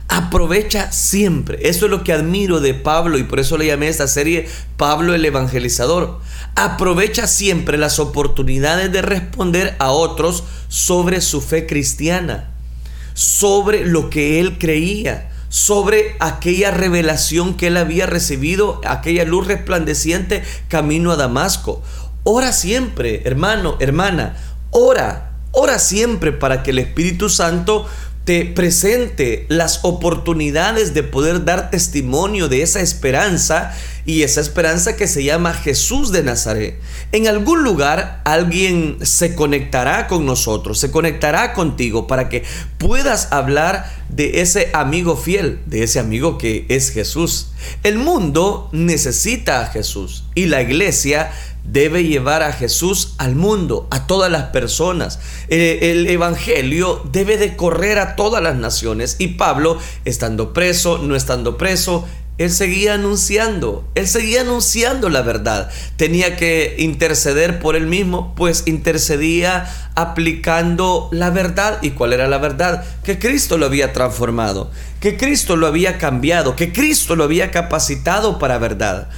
Aprovecha 0.08 0.92
siempre. 0.92 1.68
Eso 1.68 1.86
es 1.86 1.90
lo 1.90 2.04
que 2.04 2.12
admiro 2.12 2.60
de 2.60 2.74
Pablo 2.74 3.18
y 3.18 3.24
por 3.24 3.40
eso 3.40 3.58
le 3.58 3.66
llamé 3.66 3.86
a 3.86 3.90
esta 3.90 4.06
serie 4.06 4.48
Pablo 4.76 5.14
el 5.14 5.24
Evangelizador. 5.24 6.20
Aprovecha 6.54 7.26
siempre 7.26 7.76
las 7.76 7.98
oportunidades 7.98 8.92
de 8.92 9.02
responder 9.02 9.74
a 9.78 9.90
otros 9.90 10.44
sobre 10.68 11.20
su 11.20 11.40
fe 11.40 11.66
cristiana, 11.66 12.50
sobre 13.14 13.84
lo 13.84 14.08
que 14.08 14.38
él 14.38 14.58
creía, 14.58 15.30
sobre 15.48 16.16
aquella 16.20 16.70
revelación 16.70 17.54
que 17.54 17.66
él 17.68 17.76
había 17.76 18.06
recibido, 18.06 18.80
aquella 18.84 19.24
luz 19.24 19.46
resplandeciente 19.48 20.44
camino 20.68 21.10
a 21.10 21.16
Damasco. 21.16 21.82
Ora 22.22 22.52
siempre, 22.52 23.22
hermano, 23.24 23.76
hermana, 23.80 24.36
ora, 24.70 25.32
ora 25.52 25.78
siempre 25.78 26.32
para 26.32 26.62
que 26.62 26.70
el 26.70 26.78
Espíritu 26.78 27.28
Santo 27.28 27.86
te 28.26 28.44
presente 28.44 29.46
las 29.48 29.84
oportunidades 29.84 30.94
de 30.94 31.04
poder 31.04 31.44
dar 31.44 31.70
testimonio 31.70 32.48
de 32.48 32.62
esa 32.62 32.80
esperanza 32.80 33.72
y 34.04 34.22
esa 34.24 34.40
esperanza 34.40 34.96
que 34.96 35.06
se 35.06 35.22
llama 35.22 35.54
Jesús 35.54 36.10
de 36.10 36.24
Nazaret. 36.24 36.80
En 37.12 37.28
algún 37.28 37.62
lugar 37.62 38.22
alguien 38.24 38.98
se 39.02 39.36
conectará 39.36 40.08
con 40.08 40.26
nosotros, 40.26 40.80
se 40.80 40.90
conectará 40.90 41.52
contigo 41.52 42.08
para 42.08 42.28
que 42.28 42.42
puedas 42.78 43.32
hablar 43.32 43.92
de 44.08 44.40
ese 44.40 44.70
amigo 44.72 45.16
fiel, 45.16 45.60
de 45.66 45.84
ese 45.84 46.00
amigo 46.00 46.36
que 46.36 46.66
es 46.68 46.90
Jesús. 46.90 47.50
El 47.84 47.98
mundo 47.98 48.68
necesita 48.72 49.60
a 49.60 49.66
Jesús 49.66 50.24
y 50.34 50.46
la 50.46 50.62
iglesia 50.62 51.30
debe 51.70 52.04
llevar 52.04 52.42
a 52.42 52.52
Jesús 52.52 53.14
al 53.18 53.34
mundo, 53.34 53.86
a 53.90 54.06
todas 54.06 54.30
las 54.30 54.44
personas. 54.44 55.18
Eh, 55.48 55.78
el, 55.92 56.06
Evangelio 56.06 57.02
debe 57.12 57.36
de 57.36 57.56
correr 57.56 57.98
a 57.98 58.16
todas 58.16 58.42
las 58.42 58.56
naciones. 58.56 59.16
Y 59.18 59.28
Pablo, 59.28 59.78
estando 60.04 60.52
preso, 60.52 60.98
no 60.98 61.16
estando 61.16 61.58
preso, 61.58 62.06
él 62.38 62.50
seguía 62.50 62.94
anunciando, 62.94 63.88
él 63.94 64.06
seguía 64.06 64.42
anunciando 64.42 65.08
la 65.08 65.22
verdad. 65.22 65.70
Tenía 65.96 66.36
que 66.36 66.76
interceder 66.78 67.60
por 67.60 67.76
él 67.76 67.86
mismo, 67.86 68.34
pues 68.34 68.64
intercedía 68.66 69.66
aplicando 69.94 71.08
la 71.12 71.30
verdad. 71.30 71.78
¿Y 71.80 71.90
cuál 71.90 72.12
era 72.12 72.28
la 72.28 72.38
verdad? 72.38 72.84
Que 73.04 73.18
Cristo 73.18 73.56
lo 73.56 73.66
había 73.66 73.94
transformado, 73.94 74.70
que 75.00 75.16
Cristo 75.16 75.56
lo 75.56 75.66
había 75.66 75.96
cambiado, 75.96 76.56
que 76.56 76.72
Cristo 76.72 77.16
lo 77.16 77.24
había 77.24 77.50
capacitado 77.50 78.38
para 78.38 78.58
verdad 78.58 79.08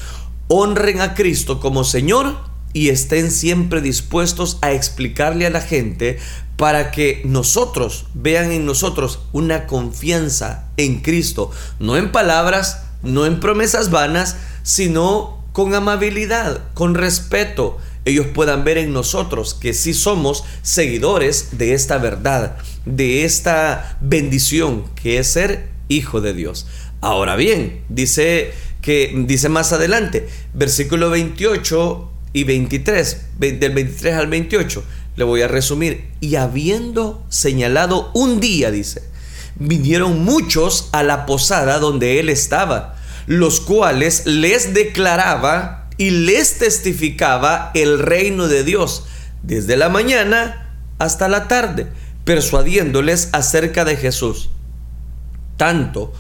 honren 0.48 1.00
a 1.00 1.14
Cristo 1.14 1.60
como 1.60 1.84
Señor 1.84 2.36
y 2.72 2.88
estén 2.88 3.30
siempre 3.30 3.80
dispuestos 3.80 4.58
a 4.60 4.72
explicarle 4.72 5.46
a 5.46 5.50
la 5.50 5.60
gente 5.60 6.18
para 6.56 6.90
que 6.90 7.22
nosotros 7.24 8.06
vean 8.14 8.50
en 8.50 8.66
nosotros 8.66 9.20
una 9.32 9.66
confianza 9.66 10.68
en 10.76 11.00
Cristo, 11.00 11.50
no 11.78 11.96
en 11.96 12.10
palabras, 12.10 12.82
no 13.02 13.26
en 13.26 13.40
promesas 13.40 13.90
vanas, 13.90 14.36
sino 14.62 15.44
con 15.52 15.74
amabilidad, 15.74 16.62
con 16.74 16.94
respeto. 16.94 17.78
Ellos 18.04 18.26
puedan 18.34 18.64
ver 18.64 18.78
en 18.78 18.92
nosotros 18.92 19.54
que 19.54 19.72
sí 19.74 19.94
somos 19.94 20.44
seguidores 20.62 21.58
de 21.58 21.74
esta 21.74 21.98
verdad, 21.98 22.56
de 22.86 23.24
esta 23.24 23.98
bendición 24.00 24.84
que 24.94 25.18
es 25.18 25.32
ser 25.32 25.68
hijo 25.88 26.20
de 26.20 26.32
Dios. 26.32 26.66
Ahora 27.00 27.36
bien, 27.36 27.84
dice 27.88 28.52
que 28.88 29.12
dice 29.26 29.50
más 29.50 29.74
adelante, 29.74 30.26
versículo 30.54 31.10
28 31.10 32.10
y 32.32 32.44
23, 32.44 33.20
del 33.36 33.72
23 33.72 34.14
al 34.14 34.28
28, 34.28 34.82
le 35.14 35.24
voy 35.24 35.42
a 35.42 35.46
resumir, 35.46 36.08
y 36.20 36.36
habiendo 36.36 37.22
señalado 37.28 38.10
un 38.14 38.40
día, 38.40 38.70
dice, 38.70 39.02
vinieron 39.56 40.24
muchos 40.24 40.88
a 40.92 41.02
la 41.02 41.26
posada 41.26 41.80
donde 41.80 42.18
él 42.18 42.30
estaba, 42.30 42.96
los 43.26 43.60
cuales 43.60 44.24
les 44.24 44.72
declaraba 44.72 45.90
y 45.98 46.08
les 46.08 46.56
testificaba 46.56 47.72
el 47.74 47.98
reino 47.98 48.48
de 48.48 48.64
Dios, 48.64 49.04
desde 49.42 49.76
la 49.76 49.90
mañana 49.90 50.78
hasta 50.98 51.28
la 51.28 51.46
tarde, 51.46 51.88
persuadiéndoles 52.24 53.28
acerca 53.32 53.84
de 53.84 53.96
Jesús, 53.96 54.48
tanto 55.58 56.14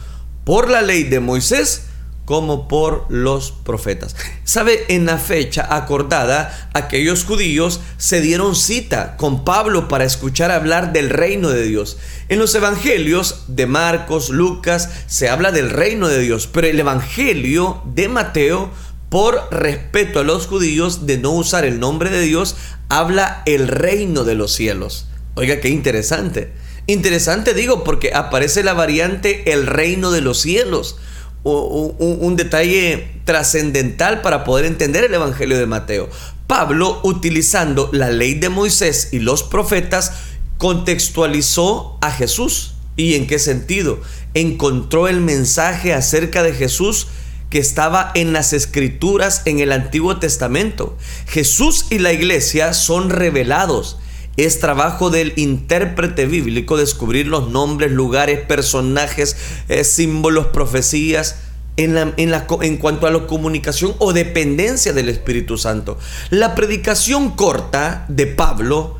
por 0.44 0.68
la 0.68 0.82
ley 0.82 1.04
de 1.04 1.20
Moisés, 1.20 1.87
como 2.28 2.68
por 2.68 3.06
los 3.08 3.52
profetas. 3.52 4.14
¿Sabe? 4.44 4.84
En 4.88 5.06
la 5.06 5.16
fecha 5.16 5.66
acordada, 5.74 6.68
aquellos 6.74 7.24
judíos 7.24 7.80
se 7.96 8.20
dieron 8.20 8.54
cita 8.54 9.16
con 9.16 9.46
Pablo 9.46 9.88
para 9.88 10.04
escuchar 10.04 10.50
hablar 10.50 10.92
del 10.92 11.08
reino 11.08 11.48
de 11.48 11.62
Dios. 11.62 11.96
En 12.28 12.38
los 12.38 12.54
evangelios 12.54 13.44
de 13.48 13.66
Marcos, 13.66 14.28
Lucas, 14.28 14.90
se 15.06 15.30
habla 15.30 15.52
del 15.52 15.70
reino 15.70 16.06
de 16.06 16.20
Dios, 16.20 16.50
pero 16.52 16.66
el 16.66 16.78
evangelio 16.78 17.80
de 17.86 18.10
Mateo, 18.10 18.72
por 19.08 19.48
respeto 19.50 20.20
a 20.20 20.22
los 20.22 20.48
judíos 20.48 21.06
de 21.06 21.16
no 21.16 21.30
usar 21.30 21.64
el 21.64 21.80
nombre 21.80 22.10
de 22.10 22.20
Dios, 22.20 22.56
habla 22.90 23.42
el 23.46 23.68
reino 23.68 24.24
de 24.24 24.34
los 24.34 24.52
cielos. 24.52 25.06
Oiga, 25.34 25.60
qué 25.60 25.70
interesante. 25.70 26.52
Interesante 26.86 27.54
digo 27.54 27.84
porque 27.84 28.12
aparece 28.12 28.62
la 28.62 28.74
variante 28.74 29.50
el 29.50 29.66
reino 29.66 30.10
de 30.10 30.20
los 30.20 30.42
cielos 30.42 30.98
un, 31.44 32.36
detalle 32.36 33.20
trascendental 33.24 34.20
para 34.22 34.44
poder 34.44 34.66
entender 34.66 35.04
el 35.04 35.14
Evangelio 35.14 35.58
de 35.58 35.66
Mateo. 35.66 36.08
Pablo, 36.46 37.00
utilizando 37.02 37.90
la 37.92 38.10
ley 38.10 38.34
de 38.34 38.48
Moisés 38.48 39.10
y 39.12 39.18
los 39.18 39.42
profetas, 39.42 40.12
contextualizó 40.56 41.98
a 42.00 42.10
Jesús. 42.10 42.74
¿Y 42.96 43.14
en 43.14 43.26
qué 43.26 43.38
sentido? 43.38 44.00
Encontró 44.34 45.08
el 45.08 45.20
mensaje 45.20 45.94
acerca 45.94 46.42
de 46.42 46.52
Jesús 46.52 47.06
que 47.50 47.58
estaba 47.58 48.10
en 48.14 48.32
las 48.32 48.52
escrituras 48.52 49.42
en 49.44 49.60
el 49.60 49.72
Antiguo 49.72 50.18
Testamento. 50.18 50.96
Jesús 51.26 51.86
y 51.90 51.98
la 51.98 52.12
iglesia 52.12 52.74
son 52.74 53.10
revelados 53.10 53.98
es 54.38 54.60
trabajo 54.60 55.10
del 55.10 55.32
intérprete 55.36 56.26
bíblico 56.26 56.76
descubrir 56.76 57.26
los 57.26 57.50
nombres, 57.50 57.90
lugares, 57.90 58.40
personajes, 58.40 59.36
eh, 59.68 59.84
símbolos, 59.84 60.46
profecías. 60.46 61.36
En, 61.76 61.96
en, 61.96 62.12
en, 62.16 62.76
cuanto 62.78 63.06
a 63.06 63.12
la 63.12 63.28
comunicación 63.28 63.94
o 63.98 64.12
dependencia 64.12 64.92
del 64.92 65.08
Espíritu 65.08 65.56
Santo. 65.58 65.96
La 66.28 66.56
predicación 66.56 67.36
corta 67.36 68.04
de 68.08 68.26
Pablo 68.26 68.98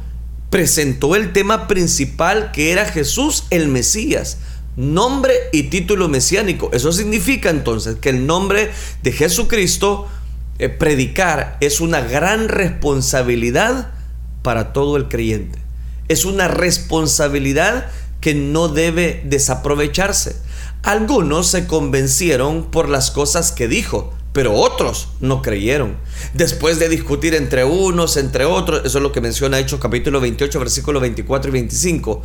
presentó 0.48 1.16
el 1.16 1.32
tema 1.32 1.66
principal 1.66 2.52
que 2.52 2.70
era 2.70 2.84
Jesús 2.84 3.46
el 3.50 3.66
Mesías, 3.66 4.38
nombre 4.76 5.34
y 5.52 5.64
título 5.64 6.08
mesiánico. 6.08 6.70
Eso 6.72 6.92
significa 6.92 7.50
entonces 7.50 7.96
que 7.96 8.10
el 8.10 8.28
nombre 8.28 8.70
de 9.02 9.10
Jesucristo, 9.10 10.06
eh, 10.60 10.68
predicar, 10.68 11.56
es 11.60 11.80
una 11.80 12.00
gran 12.00 12.48
responsabilidad 12.48 13.97
para 14.42 14.72
todo 14.72 14.96
el 14.96 15.08
creyente. 15.08 15.58
Es 16.08 16.24
una 16.24 16.48
responsabilidad 16.48 17.90
que 18.20 18.34
no 18.34 18.68
debe 18.68 19.22
desaprovecharse. 19.24 20.36
Algunos 20.82 21.48
se 21.48 21.66
convencieron 21.66 22.70
por 22.70 22.88
las 22.88 23.10
cosas 23.10 23.52
que 23.52 23.68
dijo, 23.68 24.14
pero 24.32 24.54
otros 24.54 25.08
no 25.20 25.42
creyeron. 25.42 25.96
Después 26.34 26.78
de 26.78 26.88
discutir 26.88 27.34
entre 27.34 27.64
unos, 27.64 28.16
entre 28.16 28.44
otros, 28.44 28.82
eso 28.84 28.98
es 28.98 29.02
lo 29.02 29.12
que 29.12 29.20
menciona 29.20 29.58
Hechos 29.58 29.80
capítulo 29.80 30.20
28, 30.20 30.58
versículos 30.58 31.02
24 31.02 31.50
y 31.50 31.52
25, 31.52 32.22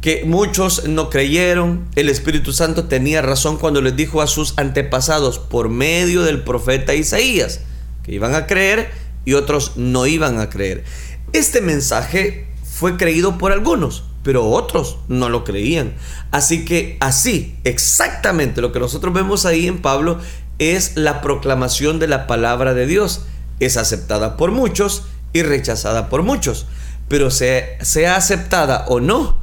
que 0.00 0.22
muchos 0.24 0.86
no 0.86 1.10
creyeron, 1.10 1.88
el 1.96 2.08
Espíritu 2.08 2.52
Santo 2.52 2.84
tenía 2.84 3.22
razón 3.22 3.56
cuando 3.56 3.82
les 3.82 3.96
dijo 3.96 4.22
a 4.22 4.28
sus 4.28 4.54
antepasados 4.56 5.38
por 5.38 5.68
medio 5.68 6.22
del 6.22 6.44
profeta 6.44 6.94
Isaías, 6.94 7.60
que 8.04 8.12
iban 8.14 8.34
a 8.34 8.46
creer 8.46 8.90
y 9.24 9.34
otros 9.34 9.72
no 9.76 10.06
iban 10.06 10.38
a 10.38 10.48
creer. 10.48 10.84
Este 11.32 11.60
mensaje 11.60 12.46
fue 12.64 12.96
creído 12.96 13.38
por 13.38 13.52
algunos, 13.52 14.04
pero 14.22 14.46
otros 14.46 14.98
no 15.08 15.28
lo 15.28 15.44
creían. 15.44 15.94
Así 16.30 16.64
que 16.64 16.96
así, 17.00 17.56
exactamente 17.64 18.60
lo 18.60 18.72
que 18.72 18.80
nosotros 18.80 19.12
vemos 19.12 19.46
ahí 19.46 19.66
en 19.66 19.82
Pablo 19.82 20.18
es 20.58 20.96
la 20.96 21.20
proclamación 21.20 21.98
de 21.98 22.08
la 22.08 22.26
palabra 22.26 22.74
de 22.74 22.86
Dios. 22.86 23.22
Es 23.60 23.76
aceptada 23.76 24.36
por 24.36 24.52
muchos 24.52 25.04
y 25.32 25.42
rechazada 25.42 26.08
por 26.08 26.22
muchos. 26.22 26.66
Pero 27.08 27.30
sea, 27.30 28.16
aceptada 28.16 28.84
o 28.88 29.00
no, 29.00 29.38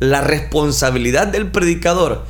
la 0.00 0.20
responsabilidad 0.20 1.26
del 1.26 1.50
predicador 1.50 2.24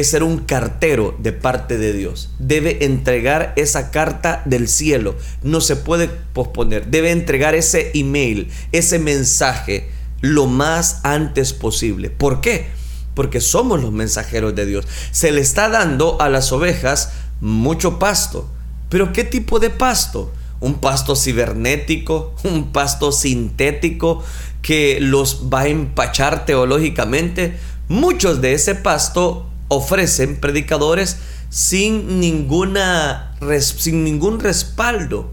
es 0.00 0.10
ser 0.10 0.22
un 0.22 0.38
cartero 0.38 1.16
de 1.18 1.32
parte 1.32 1.78
de 1.78 1.92
Dios. 1.92 2.30
Debe 2.38 2.84
entregar 2.84 3.52
esa 3.56 3.90
carta 3.90 4.42
del 4.44 4.68
cielo. 4.68 5.16
No 5.42 5.60
se 5.60 5.76
puede 5.76 6.08
posponer. 6.08 6.86
Debe 6.86 7.10
entregar 7.10 7.54
ese 7.54 7.90
email, 7.94 8.50
ese 8.72 8.98
mensaje 8.98 9.90
lo 10.20 10.46
más 10.46 11.00
antes 11.02 11.52
posible. 11.52 12.08
¿Por 12.08 12.40
qué? 12.40 12.68
Porque 13.14 13.40
somos 13.40 13.82
los 13.82 13.92
mensajeros 13.92 14.54
de 14.54 14.66
Dios. 14.66 14.86
Se 15.10 15.32
le 15.32 15.40
está 15.40 15.68
dando 15.68 16.20
a 16.20 16.28
las 16.30 16.50
ovejas 16.52 17.12
mucho 17.40 17.98
pasto. 17.98 18.48
Pero 18.88 19.12
¿qué 19.12 19.24
tipo 19.24 19.58
de 19.60 19.70
pasto? 19.70 20.32
Un 20.60 20.80
pasto 20.80 21.14
cibernético, 21.14 22.34
un 22.44 22.72
pasto 22.72 23.12
sintético 23.12 24.24
que 24.62 24.98
los 25.00 25.50
va 25.52 25.62
a 25.62 25.68
empachar 25.68 26.46
teológicamente. 26.46 27.58
Muchos 27.88 28.40
de 28.40 28.54
ese 28.54 28.74
pasto 28.74 29.50
ofrecen 29.68 30.36
predicadores 30.40 31.18
sin, 31.50 32.20
ninguna, 32.20 33.36
sin 33.60 34.04
ningún 34.04 34.40
respaldo. 34.40 35.32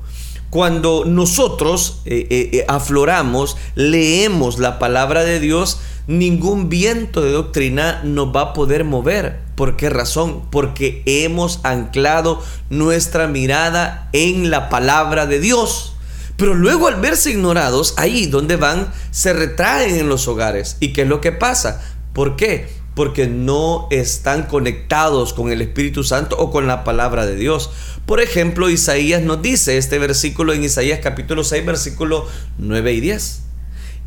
Cuando 0.52 1.06
nosotros 1.06 2.02
eh, 2.06 2.28
eh, 2.30 2.50
eh, 2.52 2.66
afloramos, 2.68 3.56
leemos 3.76 4.60
la 4.60 4.80
palabra 4.80 5.24
de 5.24 5.40
Dios, 5.40 5.80
ningún 6.08 6.68
viento 6.68 7.22
de 7.22 7.32
doctrina 7.32 8.02
nos 8.04 8.36
va 8.36 8.42
a 8.42 8.54
poder 8.54 8.84
mover. 8.84 9.40
¿Por 9.56 9.78
qué 9.78 9.90
razón? 9.90 10.44
Porque 10.52 11.04
hemos 11.06 11.62
anclado 11.64 12.42
nuestra 12.70 13.28
mirada 13.28 14.10
en 14.12 14.50
la 14.50 14.68
palabra 14.68 15.26
de 15.26 15.40
Dios. 15.40 15.94
Pero 16.36 16.54
luego 16.54 16.88
al 16.88 17.00
verse 17.00 17.32
ignorados, 17.32 17.94
ahí 17.98 18.26
donde 18.26 18.58
van, 18.58 18.92
se 19.12 19.32
retraen 19.32 19.96
en 19.96 20.10
los 20.10 20.28
hogares. 20.28 20.76
¿Y 20.80 20.92
qué 20.92 21.04
es 21.04 21.08
lo 21.08 21.22
que 21.22 21.32
pasa? 21.32 21.82
¿Por 22.14 22.36
qué? 22.36 22.81
Porque 22.96 23.28
no 23.28 23.88
están 23.90 24.44
conectados 24.44 25.34
con 25.34 25.52
el 25.52 25.62
Espíritu 25.62 26.04
Santo 26.04 26.38
o 26.38 26.52
con 26.52 26.68
la 26.68 26.84
palabra 26.84 27.26
de 27.26 27.36
Dios. 27.36 27.70
Por 28.06 28.22
ejemplo, 28.22 28.70
Isaías 28.70 29.22
nos 29.22 29.42
dice 29.42 29.78
este 29.78 29.98
versículo 30.00 30.54
en 30.54 30.64
Isaías 30.64 31.00
capítulo 31.02 31.44
6, 31.44 31.66
versículo 31.66 32.28
9 32.58 32.94
y 32.94 33.00
10. 33.00 33.42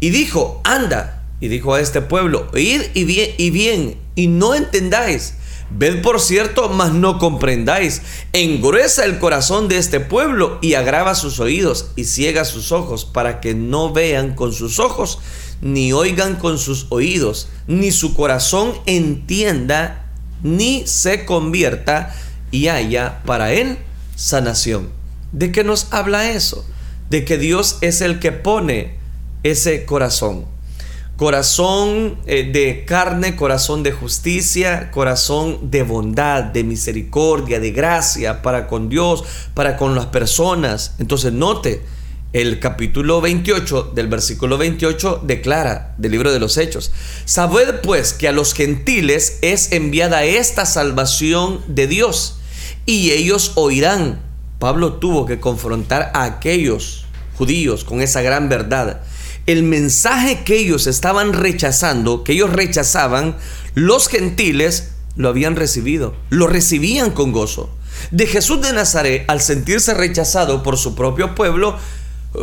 Y 0.01 0.11
dijo, 0.11 0.61
anda, 0.65 1.25
y 1.41 1.49
dijo 1.49 1.75
a 1.75 1.81
este 1.81 2.03
pueblo, 2.03 2.49
id 2.55 2.83
y 2.95 3.05
bien, 3.05 3.31
y 3.39 3.51
bien, 3.51 3.99
y 4.15 4.27
no 4.27 4.55
entendáis. 4.55 5.35
Ved 5.71 6.03
por 6.03 6.21
cierto, 6.21 6.69
mas 6.69 6.93
no 6.93 7.19
comprendáis. 7.19 8.03
Engruesa 8.33 9.05
el 9.05 9.19
corazón 9.19 9.67
de 9.69 9.79
este 9.79 9.99
pueblo 9.99 10.59
y 10.61 10.75
agrava 10.75 11.15
sus 11.15 11.41
oídos 11.41 11.91
y 11.97 12.05
ciega 12.05 12.45
sus 12.45 12.71
ojos 12.71 13.05
para 13.05 13.41
que 13.41 13.55
no 13.55 13.93
vean 13.93 14.35
con 14.35 14.53
sus 14.53 14.79
ojos 14.79 15.19
ni 15.65 15.95
oigan 15.95 16.37
con 16.37 16.59
sus 16.59 16.87
oídos, 16.91 17.49
ni 17.67 17.91
su 17.91 18.15
corazón 18.15 18.75
entienda, 18.85 20.13
ni 20.43 20.87
se 20.87 21.25
convierta 21.25 22.15
y 22.51 22.69
haya 22.69 23.23
para 23.25 23.53
él 23.53 23.79
sanación. 24.15 24.91
¿De 25.33 25.53
qué 25.53 25.65
nos 25.65 25.89
habla 25.91 26.31
eso? 26.31 26.67
De 27.09 27.25
que 27.25 27.39
Dios 27.39 27.79
es 27.81 28.03
el 28.03 28.21
que 28.21 28.31
pone 28.31 28.99
ese 29.43 29.87
corazón. 29.87 30.45
Corazón 31.17 32.19
eh, 32.27 32.51
de 32.53 32.85
carne, 32.85 33.35
corazón 33.35 33.83
de 33.83 33.93
justicia, 33.93 34.91
corazón 34.91 35.71
de 35.71 35.83
bondad, 35.83 36.45
de 36.45 36.63
misericordia, 36.63 37.59
de 37.59 37.71
gracia 37.71 38.43
para 38.43 38.67
con 38.67 38.91
Dios, 38.91 39.25
para 39.55 39.79
con 39.79 39.95
las 39.95 40.07
personas. 40.07 40.95
Entonces 40.99 41.33
note, 41.33 41.83
el 42.35 42.59
capítulo 42.59 43.21
28 43.21 43.93
del 43.95 44.09
versículo 44.09 44.59
28 44.59 45.23
declara 45.25 45.95
del 45.99 46.11
libro 46.11 46.33
de 46.33 46.41
los 46.41 46.59
Hechos, 46.59 46.91
Sabed 47.25 47.81
pues 47.81 48.13
que 48.13 48.27
a 48.27 48.33
los 48.33 48.55
gentiles 48.55 49.39
es 49.41 49.71
enviada 49.71 50.25
esta 50.25 50.67
salvación 50.67 51.61
de 51.69 51.87
Dios 51.87 52.41
y 52.87 53.13
ellos 53.13 53.53
oirán. 53.55 54.21
Pablo 54.59 54.95
tuvo 54.95 55.27
que 55.27 55.39
confrontar 55.39 56.11
a 56.13 56.25
aquellos 56.25 57.07
judíos 57.39 57.85
con 57.85 58.03
esa 58.03 58.21
gran 58.21 58.49
verdad. 58.49 59.03
El 59.47 59.63
mensaje 59.63 60.43
que 60.43 60.59
ellos 60.59 60.89
estaban 60.89 61.35
rechazando, 61.35 62.25
que 62.25 62.33
ellos 62.33 62.53
rechazaban, 62.53 63.37
los 63.75 64.09
gentiles 64.09 64.91
lo 65.15 65.29
habían 65.29 65.55
recibido, 65.55 66.17
lo 66.31 66.49
recibían 66.49 67.13
con 67.13 67.31
gozo. 67.31 67.71
De 68.11 68.27
Jesús 68.27 68.61
de 68.61 68.73
Nazaret, 68.73 69.25
al 69.29 69.41
sentirse 69.41 69.95
rechazado 69.95 70.65
por 70.65 70.77
su 70.79 70.97
propio 70.97 71.37
pueblo, 71.37 71.79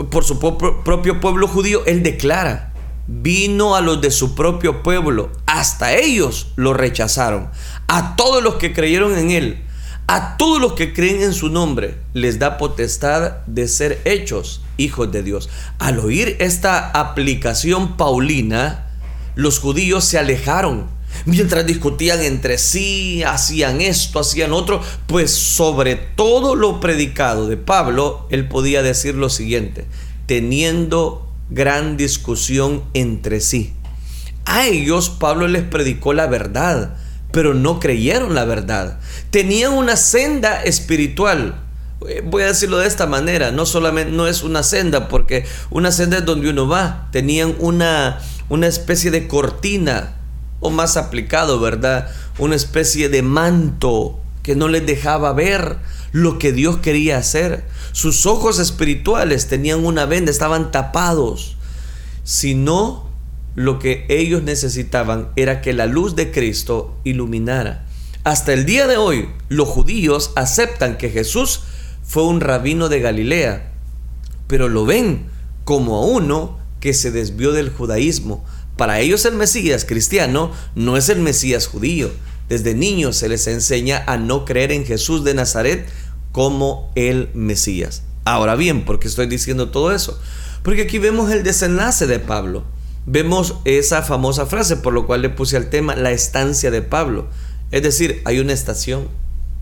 por 0.09 0.23
su 0.23 0.39
propio 0.39 1.19
pueblo 1.19 1.47
judío, 1.47 1.85
él 1.85 2.03
declara, 2.03 2.73
vino 3.07 3.75
a 3.75 3.81
los 3.81 4.01
de 4.01 4.11
su 4.11 4.35
propio 4.35 4.83
pueblo, 4.83 5.29
hasta 5.45 5.93
ellos 5.95 6.53
lo 6.55 6.73
rechazaron. 6.73 7.49
A 7.87 8.15
todos 8.15 8.41
los 8.41 8.55
que 8.55 8.73
creyeron 8.73 9.17
en 9.17 9.31
él, 9.31 9.63
a 10.07 10.37
todos 10.37 10.61
los 10.61 10.73
que 10.73 10.93
creen 10.93 11.21
en 11.21 11.33
su 11.33 11.49
nombre, 11.49 11.97
les 12.13 12.39
da 12.39 12.57
potestad 12.57 13.45
de 13.47 13.67
ser 13.67 14.01
hechos 14.05 14.61
hijos 14.77 15.11
de 15.11 15.23
Dios. 15.23 15.49
Al 15.79 15.99
oír 15.99 16.37
esta 16.39 16.89
aplicación 16.91 17.97
paulina, 17.97 18.87
los 19.35 19.59
judíos 19.59 20.05
se 20.05 20.17
alejaron 20.17 20.87
mientras 21.25 21.65
discutían 21.65 22.21
entre 22.21 22.57
sí, 22.57 23.23
hacían 23.23 23.81
esto, 23.81 24.19
hacían 24.19 24.53
otro, 24.53 24.81
pues 25.07 25.31
sobre 25.31 25.95
todo 25.95 26.55
lo 26.55 26.79
predicado 26.79 27.47
de 27.47 27.57
Pablo, 27.57 28.27
él 28.29 28.47
podía 28.47 28.81
decir 28.81 29.15
lo 29.15 29.29
siguiente, 29.29 29.85
teniendo 30.25 31.27
gran 31.49 31.97
discusión 31.97 32.83
entre 32.93 33.41
sí. 33.41 33.73
A 34.45 34.65
ellos 34.65 35.09
Pablo 35.09 35.47
les 35.47 35.63
predicó 35.63 36.13
la 36.13 36.27
verdad, 36.27 36.95
pero 37.31 37.53
no 37.53 37.79
creyeron 37.79 38.35
la 38.35 38.45
verdad. 38.45 38.99
Tenían 39.29 39.73
una 39.73 39.95
senda 39.95 40.63
espiritual. 40.63 41.55
Eh, 42.07 42.23
voy 42.25 42.43
a 42.43 42.47
decirlo 42.47 42.79
de 42.79 42.87
esta 42.87 43.05
manera, 43.05 43.51
no 43.51 43.65
solamente 43.65 44.11
no 44.11 44.27
es 44.27 44.43
una 44.43 44.63
senda, 44.63 45.07
porque 45.07 45.45
una 45.69 45.91
senda 45.91 46.17
es 46.17 46.25
donde 46.25 46.49
uno 46.49 46.67
va. 46.67 47.07
Tenían 47.11 47.55
una, 47.59 48.19
una 48.49 48.67
especie 48.67 49.11
de 49.11 49.27
cortina 49.27 50.15
o 50.61 50.69
más 50.69 50.95
aplicado, 50.95 51.59
¿verdad? 51.59 52.09
Una 52.39 52.55
especie 52.55 53.09
de 53.09 53.21
manto 53.21 54.17
que 54.43 54.55
no 54.55 54.69
les 54.69 54.85
dejaba 54.85 55.33
ver 55.33 55.77
lo 56.13 56.39
que 56.39 56.53
Dios 56.53 56.77
quería 56.77 57.17
hacer. 57.17 57.65
Sus 57.91 58.25
ojos 58.25 58.59
espirituales 58.59 59.47
tenían 59.47 59.85
una 59.85 60.05
venda, 60.05 60.31
estaban 60.31 60.71
tapados. 60.71 61.57
Sino 62.23 63.09
lo 63.55 63.79
que 63.79 64.05
ellos 64.07 64.43
necesitaban 64.43 65.29
era 65.35 65.61
que 65.61 65.73
la 65.73 65.85
luz 65.85 66.15
de 66.15 66.31
Cristo 66.31 66.95
iluminara. 67.03 67.85
Hasta 68.23 68.53
el 68.53 68.65
día 68.65 68.87
de 68.87 68.97
hoy, 68.97 69.29
los 69.49 69.67
judíos 69.67 70.31
aceptan 70.35 70.97
que 70.97 71.09
Jesús 71.09 71.61
fue 72.03 72.23
un 72.23 72.39
rabino 72.39 72.87
de 72.87 72.99
Galilea, 72.99 73.71
pero 74.47 74.69
lo 74.69 74.85
ven 74.85 75.25
como 75.63 75.97
a 75.97 76.05
uno 76.05 76.59
que 76.79 76.93
se 76.93 77.11
desvió 77.11 77.51
del 77.51 77.69
judaísmo, 77.69 78.43
para 78.77 78.99
ellos 78.99 79.25
el 79.25 79.35
Mesías 79.35 79.85
cristiano 79.85 80.51
no 80.75 80.97
es 80.97 81.09
el 81.09 81.19
Mesías 81.19 81.67
judío. 81.67 82.11
Desde 82.49 82.73
niños 82.73 83.15
se 83.15 83.29
les 83.29 83.47
enseña 83.47 84.03
a 84.07 84.17
no 84.17 84.45
creer 84.45 84.71
en 84.71 84.85
Jesús 84.85 85.23
de 85.23 85.33
Nazaret 85.33 85.87
como 86.31 86.91
el 86.95 87.29
Mesías. 87.33 88.03
Ahora 88.25 88.55
bien, 88.55 88.85
¿por 88.85 88.99
qué 88.99 89.07
estoy 89.07 89.27
diciendo 89.27 89.69
todo 89.69 89.93
eso? 89.93 90.19
Porque 90.63 90.83
aquí 90.83 90.99
vemos 90.99 91.31
el 91.31 91.43
desenlace 91.43 92.07
de 92.07 92.19
Pablo. 92.19 92.63
Vemos 93.05 93.55
esa 93.65 94.03
famosa 94.03 94.45
frase 94.45 94.77
por 94.77 94.93
lo 94.93 95.07
cual 95.07 95.21
le 95.21 95.29
puse 95.29 95.57
al 95.57 95.69
tema 95.69 95.95
la 95.95 96.11
estancia 96.11 96.71
de 96.71 96.81
Pablo. 96.81 97.27
Es 97.71 97.83
decir, 97.83 98.21
hay 98.25 98.39
una 98.39 98.53
estación. 98.53 99.07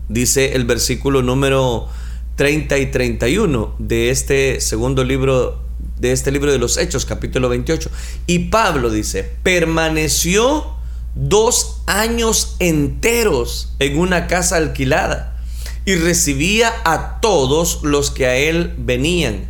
Dice 0.08 0.54
el 0.54 0.64
versículo 0.64 1.22
número 1.22 1.88
30 2.36 2.78
y 2.78 2.86
31 2.90 3.76
de 3.78 4.10
este 4.10 4.60
segundo 4.60 5.04
libro 5.04 5.69
de 5.98 6.12
este 6.12 6.30
libro 6.30 6.50
de 6.50 6.58
los 6.58 6.76
Hechos, 6.76 7.06
capítulo 7.06 7.48
28. 7.48 7.90
Y 8.26 8.50
Pablo 8.50 8.90
dice, 8.90 9.30
permaneció 9.42 10.76
dos 11.14 11.82
años 11.86 12.56
enteros 12.58 13.74
en 13.78 13.98
una 13.98 14.26
casa 14.26 14.56
alquilada 14.56 15.36
y 15.84 15.94
recibía 15.96 16.72
a 16.84 17.20
todos 17.20 17.80
los 17.82 18.10
que 18.10 18.26
a 18.26 18.36
él 18.36 18.74
venían, 18.78 19.46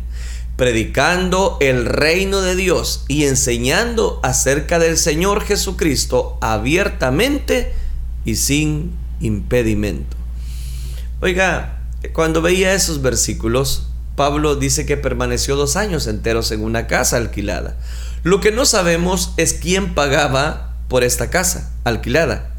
predicando 0.55 1.57
el 1.59 1.85
reino 1.85 2.41
de 2.41 2.55
Dios 2.55 3.05
y 3.07 3.25
enseñando 3.25 4.19
acerca 4.23 4.79
del 4.79 4.97
Señor 4.97 5.43
Jesucristo 5.43 6.37
abiertamente 6.41 7.73
y 8.25 8.35
sin 8.35 8.91
impedimento. 9.19 10.17
Oiga, 11.21 11.81
cuando 12.13 12.41
veía 12.41 12.73
esos 12.73 13.01
versículos, 13.01 13.90
Pablo 14.15 14.55
dice 14.55 14.85
que 14.85 14.97
permaneció 14.97 15.55
dos 15.55 15.75
años 15.75 16.07
enteros 16.07 16.51
en 16.51 16.63
una 16.63 16.87
casa 16.87 17.17
alquilada. 17.17 17.77
Lo 18.23 18.39
que 18.39 18.51
no 18.51 18.65
sabemos 18.65 19.33
es 19.37 19.53
quién 19.53 19.95
pagaba 19.95 20.75
por 20.87 21.03
esta 21.03 21.29
casa 21.29 21.71
alquilada. 21.83 22.51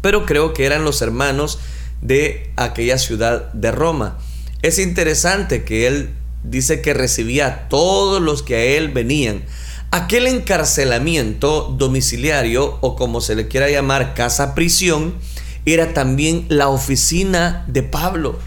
Pero 0.00 0.26
creo 0.26 0.54
que 0.54 0.64
eran 0.64 0.84
los 0.84 1.02
hermanos 1.02 1.58
de 2.00 2.50
aquella 2.56 2.98
ciudad 2.98 3.52
de 3.52 3.70
Roma. 3.70 4.18
Es 4.62 4.78
interesante 4.78 5.62
que 5.64 5.86
él 5.86 6.10
dice 6.42 6.80
que 6.80 6.94
recibía 6.94 7.46
a 7.46 7.68
todos 7.68 8.20
los 8.20 8.42
que 8.42 8.56
a 8.56 8.64
él 8.64 8.88
venían. 8.88 9.44
Aquel 9.90 10.26
encarcelamiento 10.26 11.74
domiciliario 11.78 12.78
o 12.80 12.96
como 12.96 13.20
se 13.20 13.34
le 13.34 13.46
quiera 13.46 13.68
llamar 13.68 14.14
casa 14.14 14.54
prisión 14.54 15.14
era 15.66 15.92
también 15.92 16.46
la 16.48 16.68
oficina 16.68 17.64
de 17.68 17.82
Pablo 17.82 18.38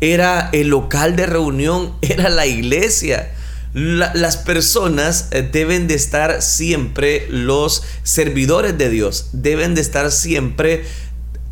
era 0.00 0.50
el 0.52 0.68
local 0.68 1.16
de 1.16 1.26
reunión, 1.26 1.94
era 2.02 2.28
la 2.28 2.46
iglesia. 2.46 3.34
las 3.72 4.36
personas 4.36 5.28
eh, 5.30 5.48
deben 5.50 5.86
de 5.86 5.94
estar 5.94 6.42
siempre, 6.42 7.26
los 7.30 7.82
servidores 8.02 8.76
de 8.76 8.88
Dios, 8.88 9.28
deben 9.32 9.74
de 9.74 9.80
estar 9.80 10.10
siempre 10.10 10.84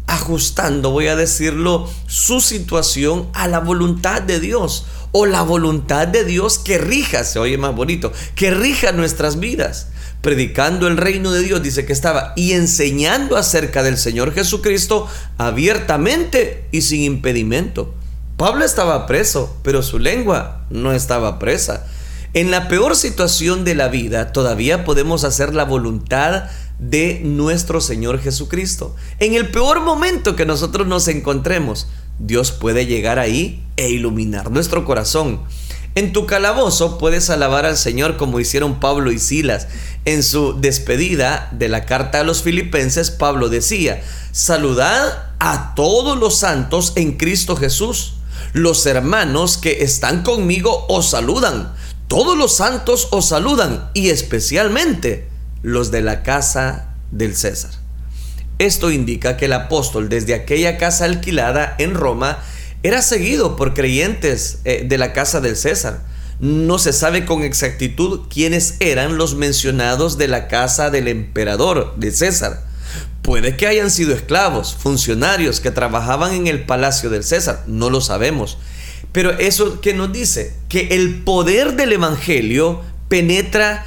ajustando, 0.08 0.90
voy 0.90 1.08
a 1.08 1.16
decirlo, 1.16 1.88
su 2.06 2.40
situación 2.40 3.28
a 3.34 3.46
la 3.46 3.60
voluntad 3.60 4.22
de 4.22 4.40
Dios 4.40 4.86
o 5.12 5.26
la 5.26 5.42
voluntad 5.42 6.08
de 6.08 6.24
Dios 6.24 6.58
que 6.58 6.78
rija, 6.78 7.24
se 7.24 7.38
oye 7.38 7.58
más 7.58 7.74
bonito, 7.74 8.12
que 8.34 8.50
rija 8.50 8.92
nuestras 8.92 9.38
vidas. 9.38 9.88
Predicando 10.22 10.88
el 10.88 10.96
reino 10.96 11.30
de 11.30 11.42
Dios, 11.42 11.62
dice 11.62 11.86
que 11.86 11.92
estaba, 11.92 12.32
y 12.34 12.52
enseñando 12.52 13.36
acerca 13.36 13.82
del 13.82 13.96
Señor 13.96 14.34
Jesucristo 14.34 15.06
abiertamente 15.36 16.66
y 16.72 16.82
sin 16.82 17.02
impedimento. 17.02 17.94
Pablo 18.38 18.64
estaba 18.64 19.08
preso, 19.08 19.56
pero 19.64 19.82
su 19.82 19.98
lengua 19.98 20.64
no 20.70 20.92
estaba 20.92 21.40
presa. 21.40 21.84
En 22.34 22.52
la 22.52 22.68
peor 22.68 22.94
situación 22.94 23.64
de 23.64 23.74
la 23.74 23.88
vida 23.88 24.30
todavía 24.30 24.84
podemos 24.84 25.24
hacer 25.24 25.56
la 25.56 25.64
voluntad 25.64 26.44
de 26.78 27.20
nuestro 27.24 27.80
Señor 27.80 28.20
Jesucristo. 28.20 28.94
En 29.18 29.34
el 29.34 29.48
peor 29.48 29.80
momento 29.80 30.36
que 30.36 30.46
nosotros 30.46 30.86
nos 30.86 31.08
encontremos, 31.08 31.88
Dios 32.20 32.52
puede 32.52 32.86
llegar 32.86 33.18
ahí 33.18 33.66
e 33.76 33.90
iluminar 33.90 34.52
nuestro 34.52 34.84
corazón. 34.84 35.40
En 35.96 36.12
tu 36.12 36.26
calabozo 36.26 36.96
puedes 36.96 37.30
alabar 37.30 37.66
al 37.66 37.76
Señor 37.76 38.16
como 38.16 38.38
hicieron 38.38 38.78
Pablo 38.78 39.10
y 39.10 39.18
Silas. 39.18 39.66
En 40.04 40.22
su 40.22 40.60
despedida 40.60 41.48
de 41.50 41.68
la 41.68 41.86
carta 41.86 42.20
a 42.20 42.24
los 42.24 42.42
filipenses, 42.42 43.10
Pablo 43.10 43.48
decía, 43.48 44.00
saludad 44.30 45.32
a 45.40 45.74
todos 45.74 46.16
los 46.16 46.38
santos 46.38 46.92
en 46.94 47.16
Cristo 47.16 47.56
Jesús. 47.56 48.14
Los 48.52 48.84
hermanos 48.86 49.58
que 49.58 49.82
están 49.82 50.22
conmigo 50.22 50.86
os 50.88 51.10
saludan. 51.10 51.74
Todos 52.08 52.36
los 52.36 52.56
santos 52.56 53.08
os 53.10 53.28
saludan 53.28 53.90
y 53.94 54.08
especialmente 54.08 55.28
los 55.62 55.90
de 55.90 56.02
la 56.02 56.22
casa 56.22 56.94
del 57.10 57.36
César. 57.36 57.70
Esto 58.58 58.90
indica 58.90 59.36
que 59.36 59.44
el 59.44 59.52
apóstol 59.52 60.08
desde 60.08 60.34
aquella 60.34 60.78
casa 60.78 61.04
alquilada 61.04 61.76
en 61.78 61.94
Roma 61.94 62.38
era 62.82 63.02
seguido 63.02 63.56
por 63.56 63.74
creyentes 63.74 64.60
eh, 64.64 64.84
de 64.86 64.98
la 64.98 65.12
casa 65.12 65.40
del 65.40 65.56
César. 65.56 66.00
No 66.40 66.78
se 66.78 66.92
sabe 66.92 67.24
con 67.24 67.42
exactitud 67.42 68.28
quiénes 68.28 68.76
eran 68.80 69.16
los 69.16 69.34
mencionados 69.34 70.18
de 70.18 70.28
la 70.28 70.48
casa 70.48 70.90
del 70.90 71.08
emperador 71.08 71.96
de 71.96 72.12
César. 72.12 72.67
Puede 73.28 73.58
que 73.58 73.66
hayan 73.66 73.90
sido 73.90 74.14
esclavos, 74.14 74.74
funcionarios 74.74 75.60
que 75.60 75.70
trabajaban 75.70 76.32
en 76.32 76.46
el 76.46 76.64
palacio 76.64 77.10
del 77.10 77.22
César, 77.22 77.62
no 77.66 77.90
lo 77.90 78.00
sabemos. 78.00 78.56
Pero 79.12 79.32
eso 79.32 79.82
que 79.82 79.92
nos 79.92 80.10
dice, 80.10 80.56
que 80.70 80.88
el 80.92 81.24
poder 81.24 81.76
del 81.76 81.92
Evangelio 81.92 82.80
penetra 83.10 83.84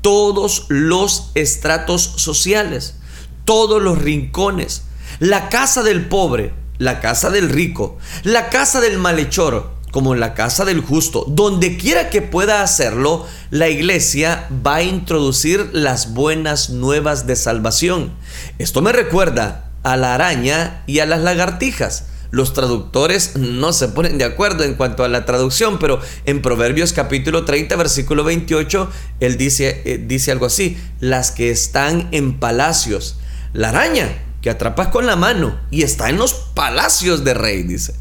todos 0.00 0.64
los 0.66 1.30
estratos 1.36 2.14
sociales, 2.16 2.96
todos 3.44 3.80
los 3.80 3.96
rincones. 3.96 4.82
La 5.20 5.50
casa 5.50 5.84
del 5.84 6.08
pobre, 6.08 6.52
la 6.78 6.98
casa 6.98 7.30
del 7.30 7.48
rico, 7.48 7.96
la 8.24 8.48
casa 8.50 8.80
del 8.80 8.98
malhechor, 8.98 9.70
como 9.92 10.16
la 10.16 10.34
casa 10.34 10.64
del 10.64 10.80
justo, 10.80 11.24
donde 11.28 11.76
quiera 11.76 12.10
que 12.10 12.22
pueda 12.22 12.62
hacerlo, 12.62 13.26
la 13.50 13.68
iglesia 13.68 14.48
va 14.66 14.76
a 14.76 14.82
introducir 14.82 15.70
las 15.72 16.12
buenas 16.12 16.70
nuevas 16.70 17.28
de 17.28 17.36
salvación. 17.36 18.12
Esto 18.60 18.82
me 18.82 18.92
recuerda 18.92 19.70
a 19.84 19.96
la 19.96 20.14
araña 20.14 20.82
y 20.86 20.98
a 20.98 21.06
las 21.06 21.22
lagartijas. 21.22 22.08
Los 22.30 22.52
traductores 22.52 23.36
no 23.36 23.72
se 23.72 23.88
ponen 23.88 24.18
de 24.18 24.24
acuerdo 24.24 24.64
en 24.64 24.74
cuanto 24.74 25.02
a 25.02 25.08
la 25.08 25.24
traducción, 25.24 25.78
pero 25.78 25.98
en 26.26 26.42
Proverbios 26.42 26.92
capítulo 26.92 27.46
30, 27.46 27.74
versículo 27.76 28.22
28, 28.22 28.90
él 29.20 29.38
dice, 29.38 29.80
eh, 29.86 30.04
dice 30.06 30.30
algo 30.30 30.44
así, 30.44 30.76
las 31.00 31.30
que 31.30 31.50
están 31.50 32.08
en 32.12 32.38
palacios, 32.38 33.18
la 33.54 33.70
araña 33.70 34.10
que 34.42 34.50
atrapas 34.50 34.88
con 34.88 35.06
la 35.06 35.16
mano 35.16 35.58
y 35.70 35.80
está 35.80 36.10
en 36.10 36.18
los 36.18 36.34
palacios 36.34 37.24
de 37.24 37.32
rey, 37.32 37.62
dice. 37.62 37.94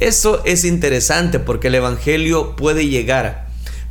Eso 0.00 0.42
es 0.44 0.66
interesante 0.66 1.38
porque 1.38 1.68
el 1.68 1.74
Evangelio 1.76 2.54
puede 2.54 2.86
llegar, 2.86 3.48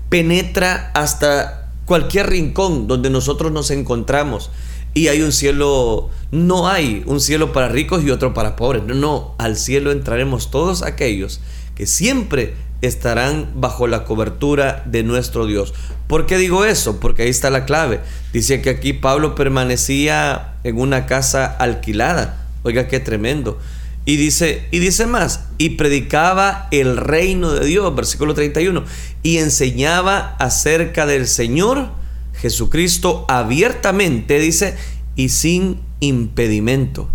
penetra 0.09 0.91
hasta 0.93 1.71
cualquier 1.85 2.29
rincón 2.29 2.87
donde 2.87 3.09
nosotros 3.09 3.51
nos 3.51 3.71
encontramos 3.71 4.51
y 4.95 5.10
hay 5.10 5.21
un 5.21 5.34
cielo, 5.34 6.10
no 6.31 6.69
hay 6.69 7.03
un 7.05 7.19
cielo 7.19 7.51
para 7.51 7.67
ricos 7.67 8.03
y 8.03 8.12
otro 8.12 8.34
para 8.34 8.55
pobres. 8.55 8.81
No, 8.84 8.95
no, 8.95 9.36
al 9.38 9.58
cielo 9.58 9.91
entraremos 9.91 10.49
todos 10.49 10.84
aquellos 10.84 11.41
que 11.75 11.86
siempre 11.86 12.53
estarán 12.81 13.51
bajo 13.55 13.88
la 13.88 14.05
cobertura 14.05 14.84
de 14.86 15.03
nuestro 15.03 15.45
Dios. 15.45 15.73
¿Por 16.08 16.25
qué 16.25 16.38
digo 16.38 16.63
eso? 16.63 17.01
Porque 17.01 17.23
ahí 17.23 17.29
está 17.29 17.49
la 17.49 17.65
clave. 17.65 17.99
Dice 18.31 18.62
que 18.62 18.69
aquí 18.69 18.93
Pablo 18.93 19.36
permanecía 19.36 20.55
en 20.63 20.79
una 20.79 21.05
casa 21.05 21.45
alquilada. 21.45 22.47
Oiga, 22.63 22.88
qué 22.88 23.01
tremendo. 23.01 23.60
Y 24.05 24.15
dice, 24.15 24.65
y 24.71 24.79
dice 24.79 25.08
más, 25.08 25.41
y 25.58 25.71
predicaba 25.71 26.69
el 26.71 26.95
reino 26.95 27.51
de 27.51 27.65
Dios, 27.65 27.93
versículo 27.93 28.34
31, 28.34 28.86
y 29.23 29.39
enseñaba 29.39 30.38
acerca 30.39 31.05
del 31.05 31.27
Señor 31.27 31.89
Jesucristo 32.39 33.25
abiertamente, 33.27 34.39
dice, 34.39 34.75
y 35.15 35.29
sin 35.29 35.81
impedimento. 35.99 37.09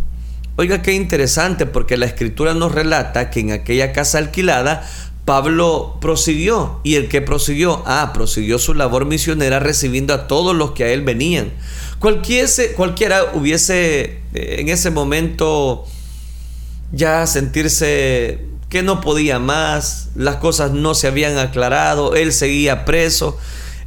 Oiga, 0.56 0.82
qué 0.82 0.92
interesante, 0.92 1.66
porque 1.66 1.96
la 1.96 2.06
escritura 2.06 2.54
nos 2.54 2.72
relata 2.72 3.30
que 3.30 3.40
en 3.40 3.52
aquella 3.52 3.92
casa 3.92 4.18
alquilada, 4.18 4.88
Pablo 5.24 5.98
prosiguió, 6.00 6.80
y 6.82 6.96
el 6.96 7.08
que 7.08 7.20
prosiguió, 7.20 7.82
ah, 7.86 8.12
prosiguió 8.12 8.58
su 8.58 8.74
labor 8.74 9.06
misionera 9.06 9.60
recibiendo 9.60 10.12
a 10.12 10.26
todos 10.26 10.56
los 10.56 10.72
que 10.72 10.84
a 10.84 10.88
él 10.88 11.02
venían. 11.02 11.52
Cualquiera, 11.98 12.48
cualquiera 12.76 13.24
hubiese 13.34 14.20
eh, 14.34 14.56
en 14.58 14.68
ese 14.68 14.90
momento 14.90 15.84
ya 16.92 17.26
sentirse 17.26 18.46
que 18.68 18.82
no 18.82 19.00
podía 19.00 19.38
más, 19.38 20.08
las 20.14 20.36
cosas 20.36 20.72
no 20.72 20.94
se 20.94 21.08
habían 21.08 21.38
aclarado, 21.38 22.14
él 22.14 22.32
seguía 22.32 22.84
preso. 22.84 23.38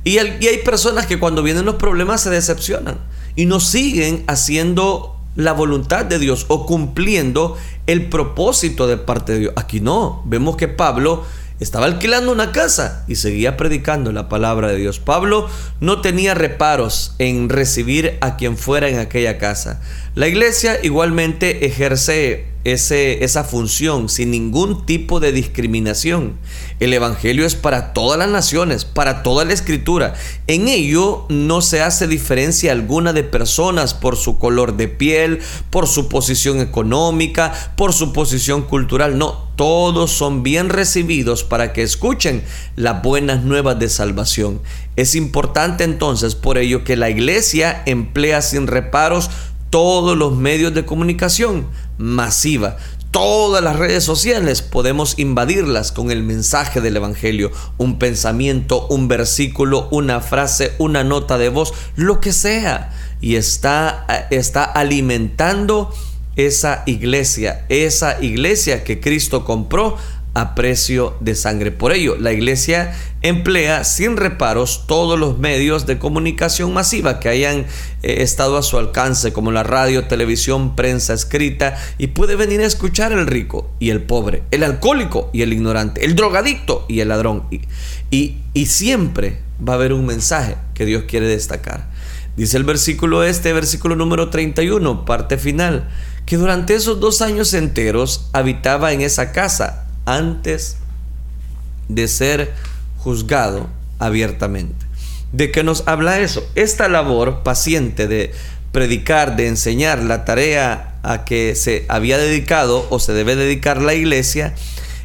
Y, 0.03 0.17
hay 0.17 0.57
personas 0.65 1.05
que 1.05 1.19
cuando 1.19 1.43
vienen 1.43 1.65
los 1.65 1.75
problemas 1.75 2.21
se 2.21 2.29
decepcionan 2.29 2.97
y 3.35 3.45
no 3.45 3.59
siguen 3.59 4.23
haciendo 4.27 5.17
la 5.35 5.53
voluntad 5.53 6.05
de 6.05 6.19
Dios 6.19 6.45
o 6.49 6.65
cumpliendo 6.65 7.57
el 7.87 8.09
propósito 8.09 8.87
de 8.87 8.97
parte 8.97 9.33
de 9.33 9.39
Dios. 9.39 9.53
Aquí 9.55 9.79
no, 9.79 10.21
vemos 10.25 10.57
que 10.57 10.67
Pablo 10.67 11.23
estaba 11.59 11.85
alquilando 11.85 12.31
una 12.31 12.51
casa 12.51 13.05
y 13.07 13.15
seguía 13.15 13.55
predicando 13.55 14.11
la 14.11 14.27
palabra 14.27 14.67
de 14.67 14.75
Dios. 14.75 14.99
Pablo 14.99 15.47
no 15.79 16.01
tenía 16.01 16.33
reparos 16.33 17.15
en 17.19 17.49
recibir 17.49 18.17
a 18.21 18.35
quien 18.35 18.57
fuera 18.57 18.89
en 18.89 18.99
aquella 18.99 19.37
casa. 19.37 19.81
La 20.15 20.27
iglesia 20.27 20.77
igualmente 20.83 21.65
ejerce 21.65 22.52
esa 22.63 23.43
función 23.43 24.07
sin 24.09 24.31
ningún 24.31 24.85
tipo 24.85 25.19
de 25.19 25.31
discriminación. 25.31 26.37
El 26.79 26.93
Evangelio 26.93 27.45
es 27.45 27.55
para 27.55 27.93
todas 27.93 28.17
las 28.17 28.29
naciones, 28.29 28.85
para 28.85 29.21
toda 29.23 29.43
la 29.45 29.53
escritura. 29.53 30.13
En 30.47 30.67
ello 30.67 31.25
no 31.29 31.61
se 31.61 31.81
hace 31.81 32.07
diferencia 32.07 32.71
alguna 32.71 33.11
de 33.11 33.23
personas 33.23 33.93
por 33.93 34.15
su 34.15 34.37
color 34.37 34.77
de 34.77 34.87
piel, 34.87 35.39
por 35.69 35.87
su 35.87 36.07
posición 36.07 36.61
económica, 36.61 37.73
por 37.75 37.93
su 37.93 38.13
posición 38.13 38.61
cultural. 38.61 39.17
No, 39.17 39.49
todos 39.55 40.11
son 40.11 40.41
bien 40.41 40.69
recibidos 40.69 41.43
para 41.43 41.73
que 41.73 41.83
escuchen 41.83 42.43
las 42.75 43.03
buenas 43.03 43.43
nuevas 43.43 43.77
de 43.77 43.89
salvación. 43.89 44.61
Es 44.95 45.15
importante 45.15 45.83
entonces 45.83 46.35
por 46.35 46.57
ello 46.57 46.83
que 46.83 46.95
la 46.95 47.09
iglesia 47.09 47.83
emplea 47.85 48.41
sin 48.41 48.67
reparos 48.67 49.29
todos 49.73 50.15
los 50.15 50.35
medios 50.37 50.75
de 50.75 50.85
comunicación 50.85 51.65
masiva. 51.97 52.77
Todas 53.09 53.63
las 53.63 53.75
redes 53.75 54.03
sociales 54.03 54.61
podemos 54.61 55.17
invadirlas 55.17 55.91
con 55.91 56.11
el 56.11 56.21
mensaje 56.21 56.79
del 56.79 56.97
Evangelio, 56.97 57.51
un 57.79 57.97
pensamiento, 57.97 58.85
un 58.89 59.07
versículo, 59.07 59.87
una 59.89 60.21
frase, 60.21 60.73
una 60.77 61.03
nota 61.03 61.39
de 61.39 61.49
voz, 61.49 61.73
lo 61.95 62.19
que 62.19 62.33
sea. 62.33 62.93
Y 63.19 63.35
está, 63.35 64.27
está 64.29 64.63
alimentando 64.63 65.91
esa 66.35 66.83
iglesia, 66.85 67.65
esa 67.67 68.21
iglesia 68.23 68.83
que 68.83 68.99
Cristo 68.99 69.43
compró 69.43 69.97
a 70.33 70.55
precio 70.55 71.15
de 71.19 71.35
sangre. 71.35 71.71
Por 71.71 71.93
ello, 71.93 72.15
la 72.17 72.33
iglesia 72.33 72.95
emplea 73.21 73.83
sin 73.83 74.17
reparos 74.17 74.85
todos 74.87 75.19
los 75.19 75.37
medios 75.37 75.85
de 75.85 75.99
comunicación 75.99 76.73
masiva 76.73 77.19
que 77.19 77.29
hayan 77.29 77.59
eh, 78.01 78.17
estado 78.23 78.57
a 78.57 78.63
su 78.63 78.77
alcance, 78.77 79.31
como 79.31 79.51
la 79.51 79.63
radio, 79.63 80.07
televisión, 80.07 80.75
prensa 80.75 81.13
escrita, 81.13 81.77
y 81.97 82.07
puede 82.07 82.35
venir 82.35 82.61
a 82.61 82.65
escuchar 82.65 83.11
el 83.11 83.27
rico 83.27 83.69
y 83.79 83.91
el 83.91 84.01
pobre, 84.01 84.43
el 84.51 84.63
alcohólico 84.63 85.29
y 85.33 85.43
el 85.43 85.53
ignorante, 85.53 86.03
el 86.03 86.15
drogadicto 86.15 86.85
y 86.89 86.99
el 87.01 87.09
ladrón. 87.09 87.43
Y, 88.09 88.37
y 88.53 88.65
siempre 88.65 89.39
va 89.67 89.73
a 89.73 89.75
haber 89.75 89.93
un 89.93 90.05
mensaje 90.05 90.55
que 90.73 90.85
Dios 90.85 91.03
quiere 91.07 91.27
destacar. 91.27 91.91
Dice 92.35 92.57
el 92.57 92.63
versículo 92.63 93.23
este, 93.23 93.53
versículo 93.53 93.95
número 93.95 94.31
31, 94.31 95.05
parte 95.05 95.37
final, 95.37 95.89
que 96.25 96.37
durante 96.37 96.73
esos 96.73 96.99
dos 96.99 97.21
años 97.21 97.53
enteros 97.53 98.29
habitaba 98.33 98.91
en 98.93 99.01
esa 99.01 99.31
casa 99.31 99.82
antes 100.05 100.77
de 101.87 102.07
ser 102.07 102.53
juzgado 102.97 103.69
abiertamente. 103.99 104.85
¿De 105.31 105.51
qué 105.51 105.63
nos 105.63 105.87
habla 105.87 106.19
eso? 106.19 106.47
Esta 106.55 106.87
labor 106.87 107.43
paciente 107.43 108.07
de 108.07 108.33
predicar, 108.71 109.35
de 109.35 109.47
enseñar, 109.47 109.99
la 110.03 110.25
tarea 110.25 110.95
a 111.03 111.25
que 111.25 111.55
se 111.55 111.85
había 111.89 112.17
dedicado 112.17 112.87
o 112.89 112.99
se 112.99 113.13
debe 113.13 113.35
dedicar 113.35 113.81
la 113.81 113.93
iglesia, 113.93 114.53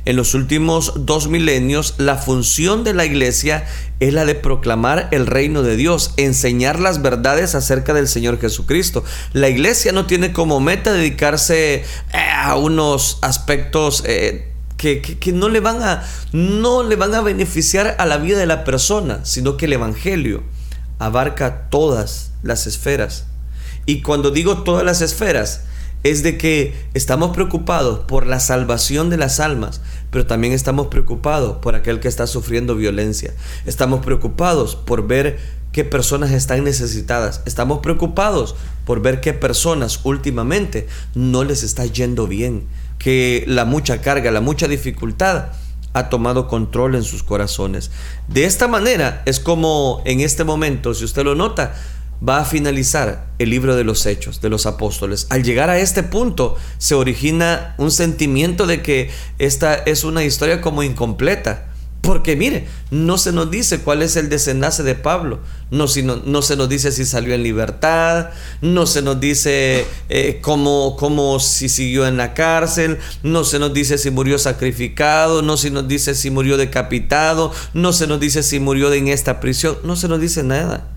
en 0.08 0.16
los 0.16 0.32
últimos 0.32 0.94
dos 1.04 1.28
milenios, 1.28 1.94
la 1.98 2.16
función 2.16 2.82
de 2.82 2.94
la 2.94 3.04
iglesia 3.04 3.66
es 4.00 4.14
la 4.14 4.24
de 4.24 4.34
proclamar 4.34 5.08
el 5.11 5.26
reino 5.26 5.62
de 5.62 5.76
Dios, 5.76 6.14
enseñar 6.16 6.80
las 6.80 7.02
verdades 7.02 7.54
acerca 7.54 7.92
del 7.92 8.08
Señor 8.08 8.40
Jesucristo. 8.40 9.04
La 9.34 9.50
iglesia 9.50 9.92
no 9.92 10.06
tiene 10.06 10.32
como 10.32 10.61
meta 10.61 10.94
dedicarse 10.94 11.74
eh, 11.74 11.84
a 12.34 12.56
unos 12.56 13.18
aspectos... 13.20 14.02
Eh, 14.06 14.46
que, 14.78 15.32
no, 15.34 15.48
le 15.48 15.60
van 15.60 15.82
a, 15.82 16.04
no 16.32 16.84
le 16.84 16.96
van 16.96 17.14
a 17.14 17.20
beneficiar 17.20 17.96
a 17.98 18.06
la 18.06 18.16
vida 18.16 18.38
de 18.38 18.46
la 18.46 18.64
persona, 18.64 19.20
sino 19.24 19.56
que 19.56 19.66
el 19.66 19.74
Evangelio 19.74 20.44
abarca 20.98 21.68
todas 21.68 22.30
las 22.42 22.66
esferas. 22.66 23.26
Y 23.86 24.02
cuando 24.02 24.30
digo 24.30 24.62
todas 24.62 24.84
las 24.84 25.02
esferas, 25.02 25.62
es 26.04 26.22
de 26.22 26.38
que 26.38 26.74
estamos 26.94 27.34
preocupados 27.34 28.00
por 28.00 28.26
la 28.26 28.38
salvación 28.38 29.10
de 29.10 29.16
las 29.16 29.40
almas, 29.40 29.80
pero 30.10 30.26
también 30.26 30.52
estamos 30.52 30.86
preocupados 30.86 31.58
por 31.58 31.74
aquel 31.74 31.98
que 31.98 32.06
está 32.06 32.28
sufriendo 32.28 32.76
violencia. 32.76 33.34
Estamos 33.66 34.04
preocupados 34.04 34.76
por 34.76 35.08
ver 35.08 35.38
qué 35.72 35.84
personas 35.84 36.30
están 36.30 36.62
necesitadas. 36.62 37.42
Estamos 37.46 37.80
preocupados 37.80 38.54
por 38.84 39.02
ver 39.02 39.20
qué 39.20 39.32
personas 39.32 40.00
últimamente 40.04 40.86
no 41.14 41.42
les 41.42 41.64
está 41.64 41.84
yendo 41.84 42.28
bien, 42.28 42.68
que 42.98 43.44
la 43.46 43.64
mucha 43.64 44.00
carga, 44.00 44.30
la 44.30 44.40
mucha 44.40 44.68
dificultad 44.68 45.46
ha 45.92 46.08
tomado 46.08 46.48
control 46.48 46.94
en 46.94 47.02
sus 47.02 47.22
corazones. 47.22 47.90
De 48.28 48.44
esta 48.44 48.68
manera 48.68 49.22
es 49.24 49.40
como 49.40 50.02
en 50.04 50.20
este 50.20 50.44
momento, 50.44 50.94
si 50.94 51.04
usted 51.04 51.24
lo 51.24 51.34
nota, 51.34 51.74
va 52.26 52.38
a 52.38 52.44
finalizar 52.44 53.28
el 53.38 53.50
libro 53.50 53.76
de 53.76 53.84
los 53.84 54.04
hechos 54.06 54.40
de 54.40 54.48
los 54.48 54.66
apóstoles. 54.66 55.26
Al 55.30 55.42
llegar 55.42 55.70
a 55.70 55.78
este 55.78 56.02
punto 56.02 56.56
se 56.78 56.94
origina 56.94 57.74
un 57.78 57.90
sentimiento 57.90 58.66
de 58.66 58.82
que 58.82 59.11
esta 59.38 59.74
es 59.74 60.04
una 60.04 60.24
historia 60.24 60.61
como 60.61 60.82
incompleta. 60.82 61.66
Porque 62.00 62.37
mire, 62.37 62.66
no 62.90 63.18
se 63.18 63.32
nos 63.32 63.50
dice 63.50 63.80
cuál 63.80 64.02
es 64.02 64.16
el 64.16 64.28
desenlace 64.28 64.82
de 64.82 64.94
Pablo, 64.94 65.40
no, 65.70 65.87
no 66.24 66.42
se 66.42 66.56
nos 66.56 66.68
dice 66.68 66.92
si 66.92 67.04
salió 67.04 67.34
en 67.34 67.42
libertad, 67.42 68.30
no 68.62 68.87
se 68.87 69.02
nos 69.02 69.20
dice 69.20 69.84
eh, 70.08 70.38
cómo, 70.40 71.38
si 71.40 71.68
siguió 71.68 72.06
en 72.06 72.16
la 72.16 72.34
cárcel, 72.34 72.98
no 73.22 73.44
se 73.44 73.58
nos 73.58 73.74
dice 73.74 73.98
si 73.98 74.11
murió 74.11 74.38
sacrificado, 74.38 75.42
no 75.42 75.56
se 75.56 75.70
nos 75.70 75.87
dice 75.88 76.14
si 76.14 76.30
murió 76.30 76.56
decapitado, 76.56 77.52
no 77.74 77.92
se 77.92 78.06
nos 78.06 78.20
dice 78.20 78.42
si 78.42 78.61
murió 78.61 78.92
en 78.92 79.08
esta 79.08 79.40
prisión, 79.40 79.76
no 79.82 79.96
se 79.96 80.08
nos 80.08 80.20
dice 80.20 80.42
nada. 80.42 80.88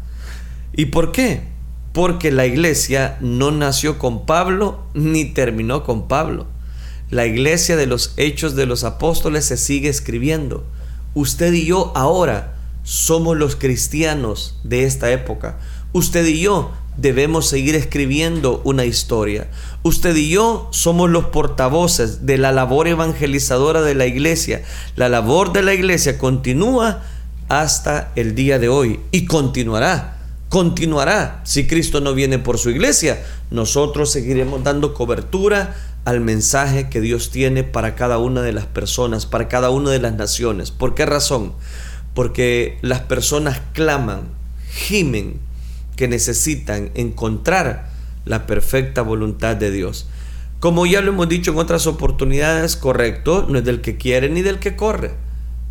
¿Y 0.73 0.85
por 0.85 1.11
qué? 1.11 1.41
Porque 1.91 2.31
la 2.31 2.45
iglesia 2.45 3.17
no 3.19 3.51
nació 3.51 3.97
con 3.99 4.25
Pablo 4.25 4.85
ni 4.93 5.25
terminó 5.25 5.83
con 5.83 6.07
Pablo. 6.07 6.47
La 7.09 7.25
iglesia 7.25 7.75
de 7.75 7.87
los 7.87 8.13
hechos 8.15 8.55
de 8.55 8.65
los 8.65 8.85
apóstoles 8.85 9.43
se 9.43 9.57
sigue 9.57 9.89
escribiendo. 9.89 10.63
Usted 11.13 11.53
y 11.53 11.65
yo 11.65 11.91
ahora 11.95 12.55
somos 12.83 13.37
los 13.37 13.55
cristianos 13.55 14.55
de 14.63 14.85
esta 14.85 15.11
época. 15.11 15.57
Usted 15.93 16.25
y 16.25 16.41
yo 16.41 16.71
debemos 16.97 17.47
seguir 17.47 17.75
escribiendo 17.75 18.61
una 18.63 18.85
historia. 18.85 19.47
Usted 19.83 20.15
y 20.15 20.29
yo 20.29 20.69
somos 20.71 21.09
los 21.09 21.25
portavoces 21.25 22.25
de 22.25 22.37
la 22.37 22.51
labor 22.51 22.87
evangelizadora 22.87 23.81
de 23.81 23.95
la 23.95 24.05
iglesia. 24.05 24.63
La 24.95 25.09
labor 25.09 25.53
de 25.53 25.63
la 25.63 25.73
iglesia 25.73 26.17
continúa 26.17 27.03
hasta 27.49 28.11
el 28.15 28.35
día 28.35 28.59
de 28.59 28.69
hoy 28.69 28.99
y 29.11 29.25
continuará 29.25 30.17
continuará 30.51 31.39
si 31.45 31.65
Cristo 31.65 32.01
no 32.01 32.13
viene 32.13 32.37
por 32.37 32.57
su 32.57 32.69
iglesia. 32.69 33.23
Nosotros 33.51 34.11
seguiremos 34.11 34.61
dando 34.65 34.93
cobertura 34.93 35.73
al 36.05 36.19
mensaje 36.19 36.89
que 36.89 37.01
Dios 37.01 37.29
tiene 37.29 37.63
para 37.63 37.95
cada 37.95 38.17
una 38.17 38.41
de 38.41 38.53
las 38.53 38.65
personas, 38.65 39.25
para 39.25 39.47
cada 39.47 39.69
una 39.69 39.91
de 39.91 39.99
las 39.99 40.15
naciones. 40.15 40.71
¿Por 40.71 40.95
qué 40.95 41.05
razón? 41.05 41.53
Porque 42.13 42.77
las 42.81 43.01
personas 43.01 43.61
claman, 43.73 44.29
gimen, 44.71 45.39
que 45.95 46.07
necesitan 46.07 46.89
encontrar 46.95 47.89
la 48.25 48.47
perfecta 48.47 49.01
voluntad 49.01 49.55
de 49.55 49.71
Dios. 49.71 50.07
Como 50.59 50.85
ya 50.85 51.01
lo 51.01 51.11
hemos 51.11 51.29
dicho 51.29 51.51
en 51.51 51.57
otras 51.57 51.87
oportunidades, 51.87 52.75
correcto, 52.75 53.45
no 53.47 53.59
es 53.59 53.65
del 53.65 53.81
que 53.81 53.97
quiere 53.97 54.29
ni 54.29 54.41
del 54.41 54.59
que 54.59 54.75
corre, 54.75 55.11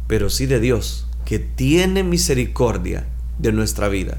pero 0.07 0.31
sí 0.31 0.47
de 0.47 0.61
Dios, 0.61 1.07
que 1.25 1.39
tiene 1.39 2.03
misericordia 2.03 3.07
de 3.39 3.53
nuestra 3.53 3.89
vida. 3.89 4.19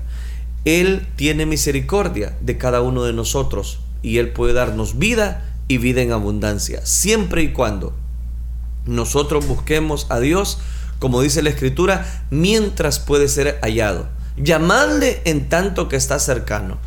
Él 0.66 1.08
tiene 1.16 1.46
misericordia 1.46 2.38
de 2.42 2.58
cada 2.58 2.82
uno 2.82 3.04
de 3.04 3.14
nosotros 3.14 3.80
y 4.02 4.18
Él 4.18 4.30
puede 4.30 4.54
darnos 4.54 4.98
vida 4.98 5.51
y 5.72 5.78
vida 5.78 6.02
en 6.02 6.12
abundancia, 6.12 6.86
siempre 6.86 7.44
y 7.44 7.54
cuando 7.54 7.94
nosotros 8.86 9.48
busquemos 9.48 10.06
a 10.10 10.20
Dios, 10.20 10.60
como 11.00 11.22
dice 11.22 11.42
la 11.42 11.50
Escritura, 11.50 12.26
mientras 12.30 13.00
puede 13.00 13.30
ser 13.30 13.58
hallado. 13.62 14.10
Llamadle 14.36 15.22
en 15.24 15.48
tanto 15.48 15.88
que 15.88 15.96
está 15.96 16.20
cercano, 16.20 16.78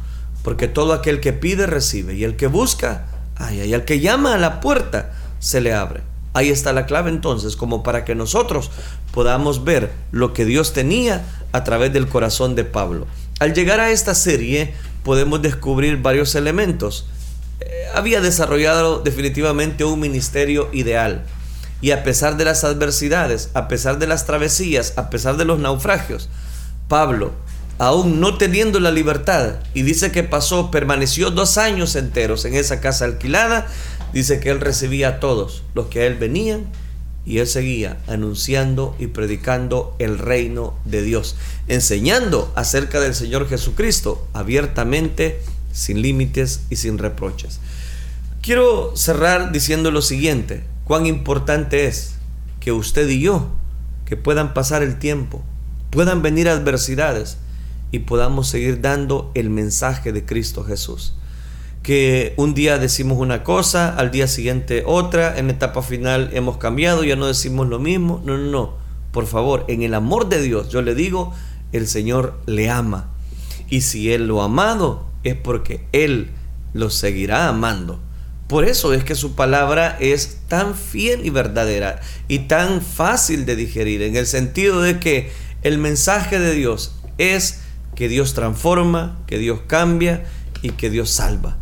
porque 0.42 0.68
todo 0.68 0.92
aquel 0.92 1.20
que 1.20 1.32
pide 1.32 1.66
recibe 1.66 2.14
y 2.14 2.24
el 2.24 2.36
que 2.36 2.46
busca, 2.46 3.06
ay, 3.36 3.60
ay, 3.60 3.72
al 3.72 3.84
que 3.86 4.00
llama 4.00 4.34
a 4.34 4.38
la 4.38 4.60
puerta, 4.60 5.12
se 5.38 5.62
le 5.62 5.72
abre. 5.72 6.02
Ahí 6.34 6.50
está 6.50 6.72
la 6.72 6.84
clave 6.84 7.10
entonces, 7.10 7.56
como 7.56 7.82
para 7.82 8.04
que 8.04 8.14
nosotros 8.14 8.70
podamos 9.12 9.64
ver 9.64 9.92
lo 10.10 10.34
que 10.34 10.44
Dios 10.44 10.74
tenía 10.74 11.24
a 11.52 11.64
través 11.64 11.92
del 11.92 12.08
corazón 12.08 12.54
de 12.54 12.64
Pablo. 12.64 13.06
Al 13.38 13.54
llegar 13.54 13.80
a 13.80 13.90
esta 13.90 14.14
serie 14.14 14.74
podemos 15.04 15.40
descubrir 15.40 16.02
varios 16.02 16.34
elementos. 16.34 17.06
Eh, 17.64 17.86
había 17.94 18.20
desarrollado 18.20 19.00
definitivamente 19.00 19.84
un 19.84 20.00
ministerio 20.00 20.68
ideal. 20.72 21.24
Y 21.80 21.90
a 21.90 22.02
pesar 22.02 22.36
de 22.36 22.44
las 22.44 22.62
adversidades, 22.64 23.50
a 23.54 23.68
pesar 23.68 23.98
de 23.98 24.06
las 24.06 24.26
travesías, 24.26 24.92
a 24.96 25.10
pesar 25.10 25.36
de 25.36 25.44
los 25.44 25.58
naufragios, 25.58 26.28
Pablo, 26.88 27.32
aún 27.78 28.20
no 28.20 28.36
teniendo 28.36 28.80
la 28.80 28.90
libertad, 28.90 29.56
y 29.72 29.82
dice 29.82 30.12
que 30.12 30.22
pasó, 30.22 30.70
permaneció 30.70 31.30
dos 31.30 31.58
años 31.58 31.96
enteros 31.96 32.44
en 32.44 32.54
esa 32.54 32.80
casa 32.80 33.06
alquilada, 33.06 33.66
dice 34.12 34.40
que 34.40 34.50
él 34.50 34.60
recibía 34.60 35.08
a 35.08 35.20
todos 35.20 35.62
los 35.74 35.86
que 35.86 36.00
a 36.00 36.06
él 36.06 36.16
venían 36.16 36.66
y 37.26 37.38
él 37.38 37.46
seguía 37.46 37.98
anunciando 38.06 38.94
y 38.98 39.06
predicando 39.06 39.96
el 39.98 40.18
reino 40.18 40.78
de 40.84 41.02
Dios, 41.02 41.36
enseñando 41.68 42.52
acerca 42.54 43.00
del 43.00 43.14
Señor 43.14 43.48
Jesucristo 43.48 44.26
abiertamente, 44.34 45.40
sin 45.74 46.00
límites 46.00 46.62
y 46.70 46.76
sin 46.76 46.96
reproches. 46.96 47.60
Quiero 48.40 48.96
cerrar 48.96 49.52
diciendo 49.52 49.90
lo 49.90 50.00
siguiente, 50.00 50.64
cuán 50.84 51.04
importante 51.04 51.86
es 51.86 52.14
que 52.60 52.72
usted 52.72 53.06
y 53.10 53.20
yo, 53.20 53.50
que 54.06 54.16
puedan 54.16 54.54
pasar 54.54 54.82
el 54.82 54.98
tiempo, 54.98 55.42
puedan 55.90 56.22
venir 56.22 56.48
adversidades 56.48 57.36
y 57.90 57.98
podamos 57.98 58.48
seguir 58.48 58.80
dando 58.80 59.30
el 59.34 59.50
mensaje 59.50 60.12
de 60.12 60.24
Cristo 60.24 60.64
Jesús 60.64 61.14
que 61.84 62.32
un 62.38 62.54
día 62.54 62.78
decimos 62.78 63.18
una 63.18 63.44
cosa, 63.44 63.94
al 63.94 64.10
día 64.10 64.26
siguiente 64.26 64.84
otra, 64.86 65.38
en 65.38 65.50
etapa 65.50 65.82
final 65.82 66.30
hemos 66.32 66.56
cambiado, 66.56 67.04
ya 67.04 67.14
no 67.14 67.26
decimos 67.26 67.68
lo 67.68 67.78
mismo. 67.78 68.22
No, 68.24 68.38
no, 68.38 68.50
no. 68.50 68.72
Por 69.12 69.26
favor, 69.26 69.66
en 69.68 69.82
el 69.82 69.92
amor 69.92 70.30
de 70.30 70.40
Dios, 70.40 70.70
yo 70.70 70.80
le 70.80 70.94
digo, 70.94 71.34
el 71.72 71.86
Señor 71.86 72.40
le 72.46 72.70
ama. 72.70 73.10
Y 73.68 73.82
si 73.82 74.10
Él 74.10 74.26
lo 74.26 74.40
ha 74.40 74.46
amado, 74.46 75.04
es 75.24 75.34
porque 75.34 75.84
Él 75.92 76.30
lo 76.72 76.90
seguirá 76.90 77.48
amando. 77.48 78.00
Por 78.46 78.64
eso 78.64 78.92
es 78.92 79.04
que 79.04 79.14
su 79.14 79.34
palabra 79.34 79.96
es 80.00 80.40
tan 80.48 80.74
fiel 80.74 81.24
y 81.24 81.30
verdadera 81.30 82.00
y 82.28 82.40
tan 82.40 82.82
fácil 82.82 83.46
de 83.46 83.56
digerir, 83.56 84.02
en 84.02 84.16
el 84.16 84.26
sentido 84.26 84.82
de 84.82 85.00
que 85.00 85.32
el 85.62 85.78
mensaje 85.78 86.38
de 86.38 86.52
Dios 86.52 86.94
es 87.16 87.60
que 87.94 88.08
Dios 88.08 88.34
transforma, 88.34 89.18
que 89.26 89.38
Dios 89.38 89.60
cambia 89.66 90.24
y 90.60 90.70
que 90.70 90.90
Dios 90.90 91.10
salva. 91.10 91.56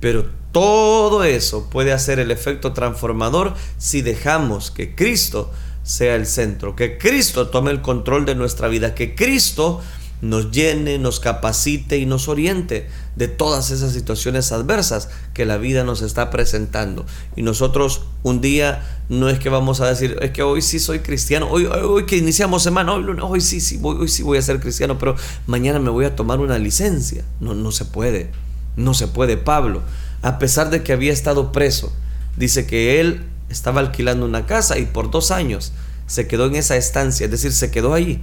Pero 0.00 0.26
todo 0.52 1.24
eso 1.24 1.68
puede 1.70 1.92
hacer 1.92 2.20
el 2.20 2.30
efecto 2.30 2.72
transformador 2.72 3.54
si 3.76 4.02
dejamos 4.02 4.70
que 4.70 4.94
Cristo 4.94 5.52
sea 5.82 6.14
el 6.14 6.26
centro, 6.26 6.76
que 6.76 6.98
Cristo 6.98 7.48
tome 7.48 7.70
el 7.70 7.80
control 7.80 8.26
de 8.26 8.34
nuestra 8.34 8.68
vida, 8.68 8.94
que 8.94 9.14
Cristo 9.14 9.80
nos 10.20 10.50
llene, 10.50 10.98
nos 10.98 11.20
capacite 11.20 11.98
y 11.98 12.06
nos 12.06 12.28
oriente 12.28 12.88
de 13.16 13.28
todas 13.28 13.70
esas 13.70 13.92
situaciones 13.92 14.50
adversas 14.52 15.08
que 15.32 15.44
la 15.44 15.58
vida 15.58 15.84
nos 15.84 16.02
está 16.02 16.30
presentando. 16.30 17.06
Y 17.36 17.42
nosotros 17.42 18.02
un 18.22 18.40
día 18.40 18.84
no 19.08 19.28
es 19.28 19.38
que 19.38 19.48
vamos 19.48 19.80
a 19.80 19.88
decir, 19.88 20.16
es 20.20 20.32
que 20.32 20.42
hoy 20.42 20.62
sí 20.62 20.78
soy 20.78 21.00
cristiano, 21.00 21.48
hoy, 21.48 22.04
que 22.06 22.16
iniciamos 22.16 22.62
semana, 22.62 22.94
hoy, 22.94 23.04
hoy 23.20 23.40
sí, 23.40 23.60
sí, 23.60 23.76
voy, 23.76 23.96
hoy 24.00 24.08
sí 24.08 24.22
voy 24.22 24.38
a 24.38 24.42
ser 24.42 24.60
cristiano, 24.60 24.98
pero 24.98 25.14
mañana 25.46 25.78
me 25.78 25.90
voy 25.90 26.04
a 26.04 26.16
tomar 26.16 26.40
una 26.40 26.58
licencia. 26.58 27.24
No, 27.40 27.54
no 27.54 27.70
se 27.70 27.84
puede. 27.84 28.30
No 28.76 28.94
se 28.94 29.08
puede. 29.08 29.36
Pablo, 29.36 29.82
a 30.22 30.38
pesar 30.38 30.70
de 30.70 30.82
que 30.82 30.92
había 30.92 31.12
estado 31.12 31.52
preso, 31.52 31.92
dice 32.36 32.66
que 32.66 33.00
él 33.00 33.24
estaba 33.50 33.80
alquilando 33.80 34.26
una 34.26 34.46
casa 34.46 34.78
y 34.78 34.86
por 34.86 35.10
dos 35.10 35.30
años 35.30 35.72
se 36.06 36.26
quedó 36.26 36.46
en 36.46 36.56
esa 36.56 36.76
estancia, 36.76 37.26
es 37.26 37.30
decir, 37.30 37.52
se 37.52 37.70
quedó 37.70 37.94
allí 37.94 38.20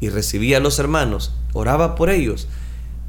y 0.00 0.08
recibía 0.10 0.58
a 0.58 0.60
los 0.60 0.78
hermanos, 0.78 1.34
oraba 1.52 1.94
por 1.94 2.10
ellos, 2.10 2.48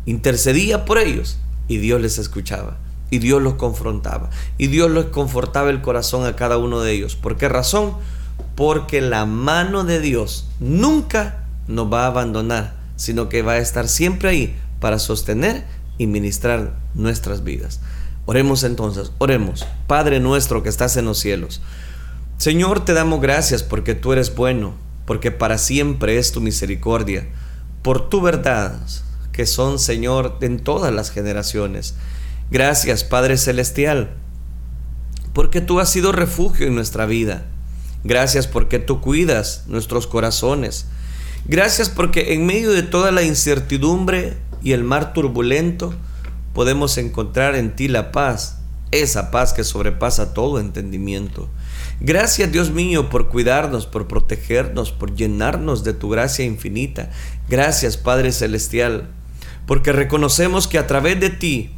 intercedía 0.06 0.86
por 0.86 0.98
ellos 0.98 1.38
y 1.68 1.78
Dios 1.78 2.02
les 2.02 2.18
escuchaba. 2.18 2.78
y 3.12 3.18
Dios 3.18 3.42
los 3.42 3.56
confrontaba. 3.56 4.30
Y 4.60 4.68
Dios 4.68 4.92
les 4.92 5.06
confortaba 5.06 5.72
el 5.72 5.82
corazón 5.82 6.28
a 6.28 6.36
cada 6.36 6.58
uno 6.58 6.82
de 6.82 6.92
ellos. 6.92 7.16
¿Por 7.16 7.38
qué 7.38 7.50
razón? 7.50 7.96
Porque 8.56 9.02
la 9.02 9.26
mano 9.26 9.84
de 9.84 10.00
Dios 10.00 10.48
nunca 10.60 11.46
nos 11.68 11.92
va 11.92 12.04
a 12.04 12.08
abandonar, 12.08 12.76
sino 12.98 13.28
que 13.28 13.42
va 13.42 13.54
a 13.54 13.58
estar 13.58 13.88
siempre 13.88 14.30
ahí 14.30 14.56
para 14.80 15.00
sostener 15.00 15.66
y 15.98 16.08
ministrar 16.08 16.76
nuestras 16.94 17.44
vidas. 17.44 17.80
Oremos 18.26 18.64
entonces, 18.64 19.12
oremos. 19.18 19.66
Padre 19.88 20.20
nuestro 20.20 20.62
que 20.62 20.70
estás 20.70 20.96
en 20.98 21.06
los 21.06 21.18
cielos. 21.18 21.62
Señor, 22.38 22.86
te 22.86 22.94
damos 22.94 23.22
gracias 23.22 23.64
porque 23.64 23.96
tú 23.96 24.14
eres 24.14 24.36
bueno, 24.36 24.76
porque 25.10 25.32
para 25.32 25.58
siempre 25.58 26.20
es 26.20 26.32
tu 26.32 26.40
misericordia, 26.40 27.28
por 27.82 28.10
tu 28.10 28.22
verdad, 28.22 28.80
que 29.32 29.48
son, 29.48 29.80
Señor, 29.80 30.38
en 30.42 30.60
todas 30.60 30.94
las 30.94 31.10
generaciones. 31.10 31.96
Gracias, 32.52 33.04
Padre 33.04 33.38
Celestial, 33.38 34.12
porque 35.34 35.62
tú 35.62 35.80
has 35.80 35.90
sido 35.90 36.12
refugio 36.12 36.68
en 36.68 36.76
nuestra 36.76 37.08
vida. 37.08 37.48
Gracias 38.04 38.46
porque 38.46 38.78
tú 38.78 39.02
cuidas 39.02 39.64
nuestros 39.66 40.06
corazones. 40.06 40.86
Gracias 41.46 41.90
porque 41.90 42.36
en 42.36 42.46
medio 42.46 42.70
de 42.72 42.84
toda 42.84 43.12
la 43.12 43.24
incertidumbre 43.24 44.38
y 44.62 44.74
el 44.74 44.84
mar 44.84 45.14
turbulento, 45.14 45.92
podemos 46.54 47.00
encontrar 47.00 47.56
en 47.56 47.76
ti 47.76 47.88
la 47.88 48.12
paz, 48.12 48.59
esa 48.92 49.32
paz 49.32 49.54
que 49.54 49.64
sobrepasa 49.64 50.34
todo 50.34 50.60
entendimiento. 50.60 51.50
Gracias 52.00 52.52
Dios 52.52 52.72
mío 52.72 53.10
por 53.10 53.30
cuidarnos, 53.30 53.86
por 53.86 54.08
protegernos, 54.08 54.92
por 54.92 55.16
llenarnos 55.16 55.84
de 55.84 55.94
tu 55.94 56.10
gracia 56.10 56.46
infinita. 56.46 57.12
Gracias 57.50 57.98
Padre 57.98 58.32
Celestial, 58.32 59.10
porque 59.66 59.92
reconocemos 59.92 60.68
que 60.68 60.78
a 60.78 60.88
través 60.88 61.20
de 61.20 61.30
ti 61.30 61.72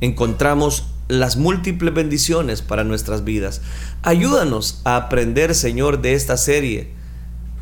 encontramos 0.00 0.86
las 1.08 1.36
múltiples 1.36 1.92
bendiciones 1.92 2.62
para 2.62 2.84
nuestras 2.84 3.24
vidas. 3.24 3.60
Ayúdanos 4.02 4.80
a 4.84 4.96
aprender, 4.96 5.54
Señor, 5.54 6.00
de 6.00 6.14
esta 6.14 6.36
serie, 6.36 6.90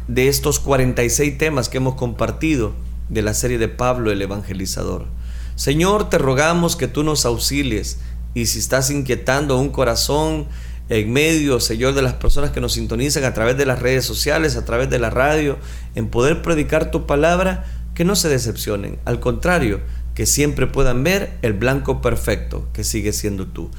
de 0.08 0.28
estos 0.28 0.60
46 0.60 1.38
temas 1.38 1.68
que 1.68 1.78
hemos 1.78 1.94
compartido 1.94 2.72
de 3.08 3.22
la 3.22 3.34
serie 3.34 3.58
de 3.58 3.68
Pablo 3.68 4.10
el 4.10 4.22
Evangelizador. 4.22 5.06
Señor, 5.54 6.08
te 6.08 6.18
rogamos 6.18 6.76
que 6.76 6.88
tú 6.88 7.02
nos 7.02 7.26
auxilies 7.26 7.98
y 8.34 8.46
si 8.46 8.58
estás 8.58 8.90
inquietando 8.90 9.58
un 9.58 9.70
corazón 9.70 10.46
en 10.88 11.12
medio, 11.12 11.60
Señor, 11.60 11.94
de 11.94 12.02
las 12.02 12.14
personas 12.14 12.50
que 12.50 12.60
nos 12.60 12.74
sintonizan 12.74 13.24
a 13.24 13.34
través 13.34 13.56
de 13.56 13.66
las 13.66 13.78
redes 13.78 14.04
sociales, 14.04 14.56
a 14.56 14.64
través 14.64 14.90
de 14.90 14.98
la 14.98 15.10
radio, 15.10 15.58
en 15.94 16.08
poder 16.08 16.42
predicar 16.42 16.90
tu 16.90 17.06
palabra, 17.06 17.64
que 17.94 18.04
no 18.04 18.16
se 18.16 18.28
decepcionen. 18.28 18.98
Al 19.04 19.20
contrario, 19.20 19.80
que 20.14 20.26
siempre 20.26 20.66
puedan 20.66 21.04
ver 21.04 21.38
el 21.42 21.52
blanco 21.54 22.02
perfecto 22.02 22.68
que 22.72 22.84
sigue 22.84 23.12
siendo 23.12 23.46
tú. 23.46 23.70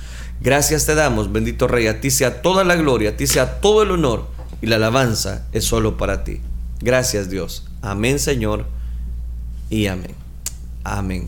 Gracias 0.42 0.86
te 0.86 0.96
damos, 0.96 1.32
bendito 1.32 1.68
Rey, 1.68 1.88
a 1.88 2.02
ti 2.02 2.12
sea 2.12 2.42
toda 2.42 2.64
la 2.64 2.76
gloria, 2.76 3.12
a 3.12 3.18
ti 3.18 3.28
sea 3.28 3.62
todo 3.62 3.84
el 3.84 3.92
honor 3.92 4.28
y 4.62 4.68
la 4.68 4.78
alabanza 4.78 5.46
es 5.52 5.66
solo 5.66 5.98
para 5.98 6.24
ti. 6.24 6.42
Gracias 6.82 7.30
Dios. 7.30 7.66
Amén 7.82 8.20
Señor 8.20 8.66
y 9.70 9.88
amén. 9.88 10.16
Amén. 10.84 11.28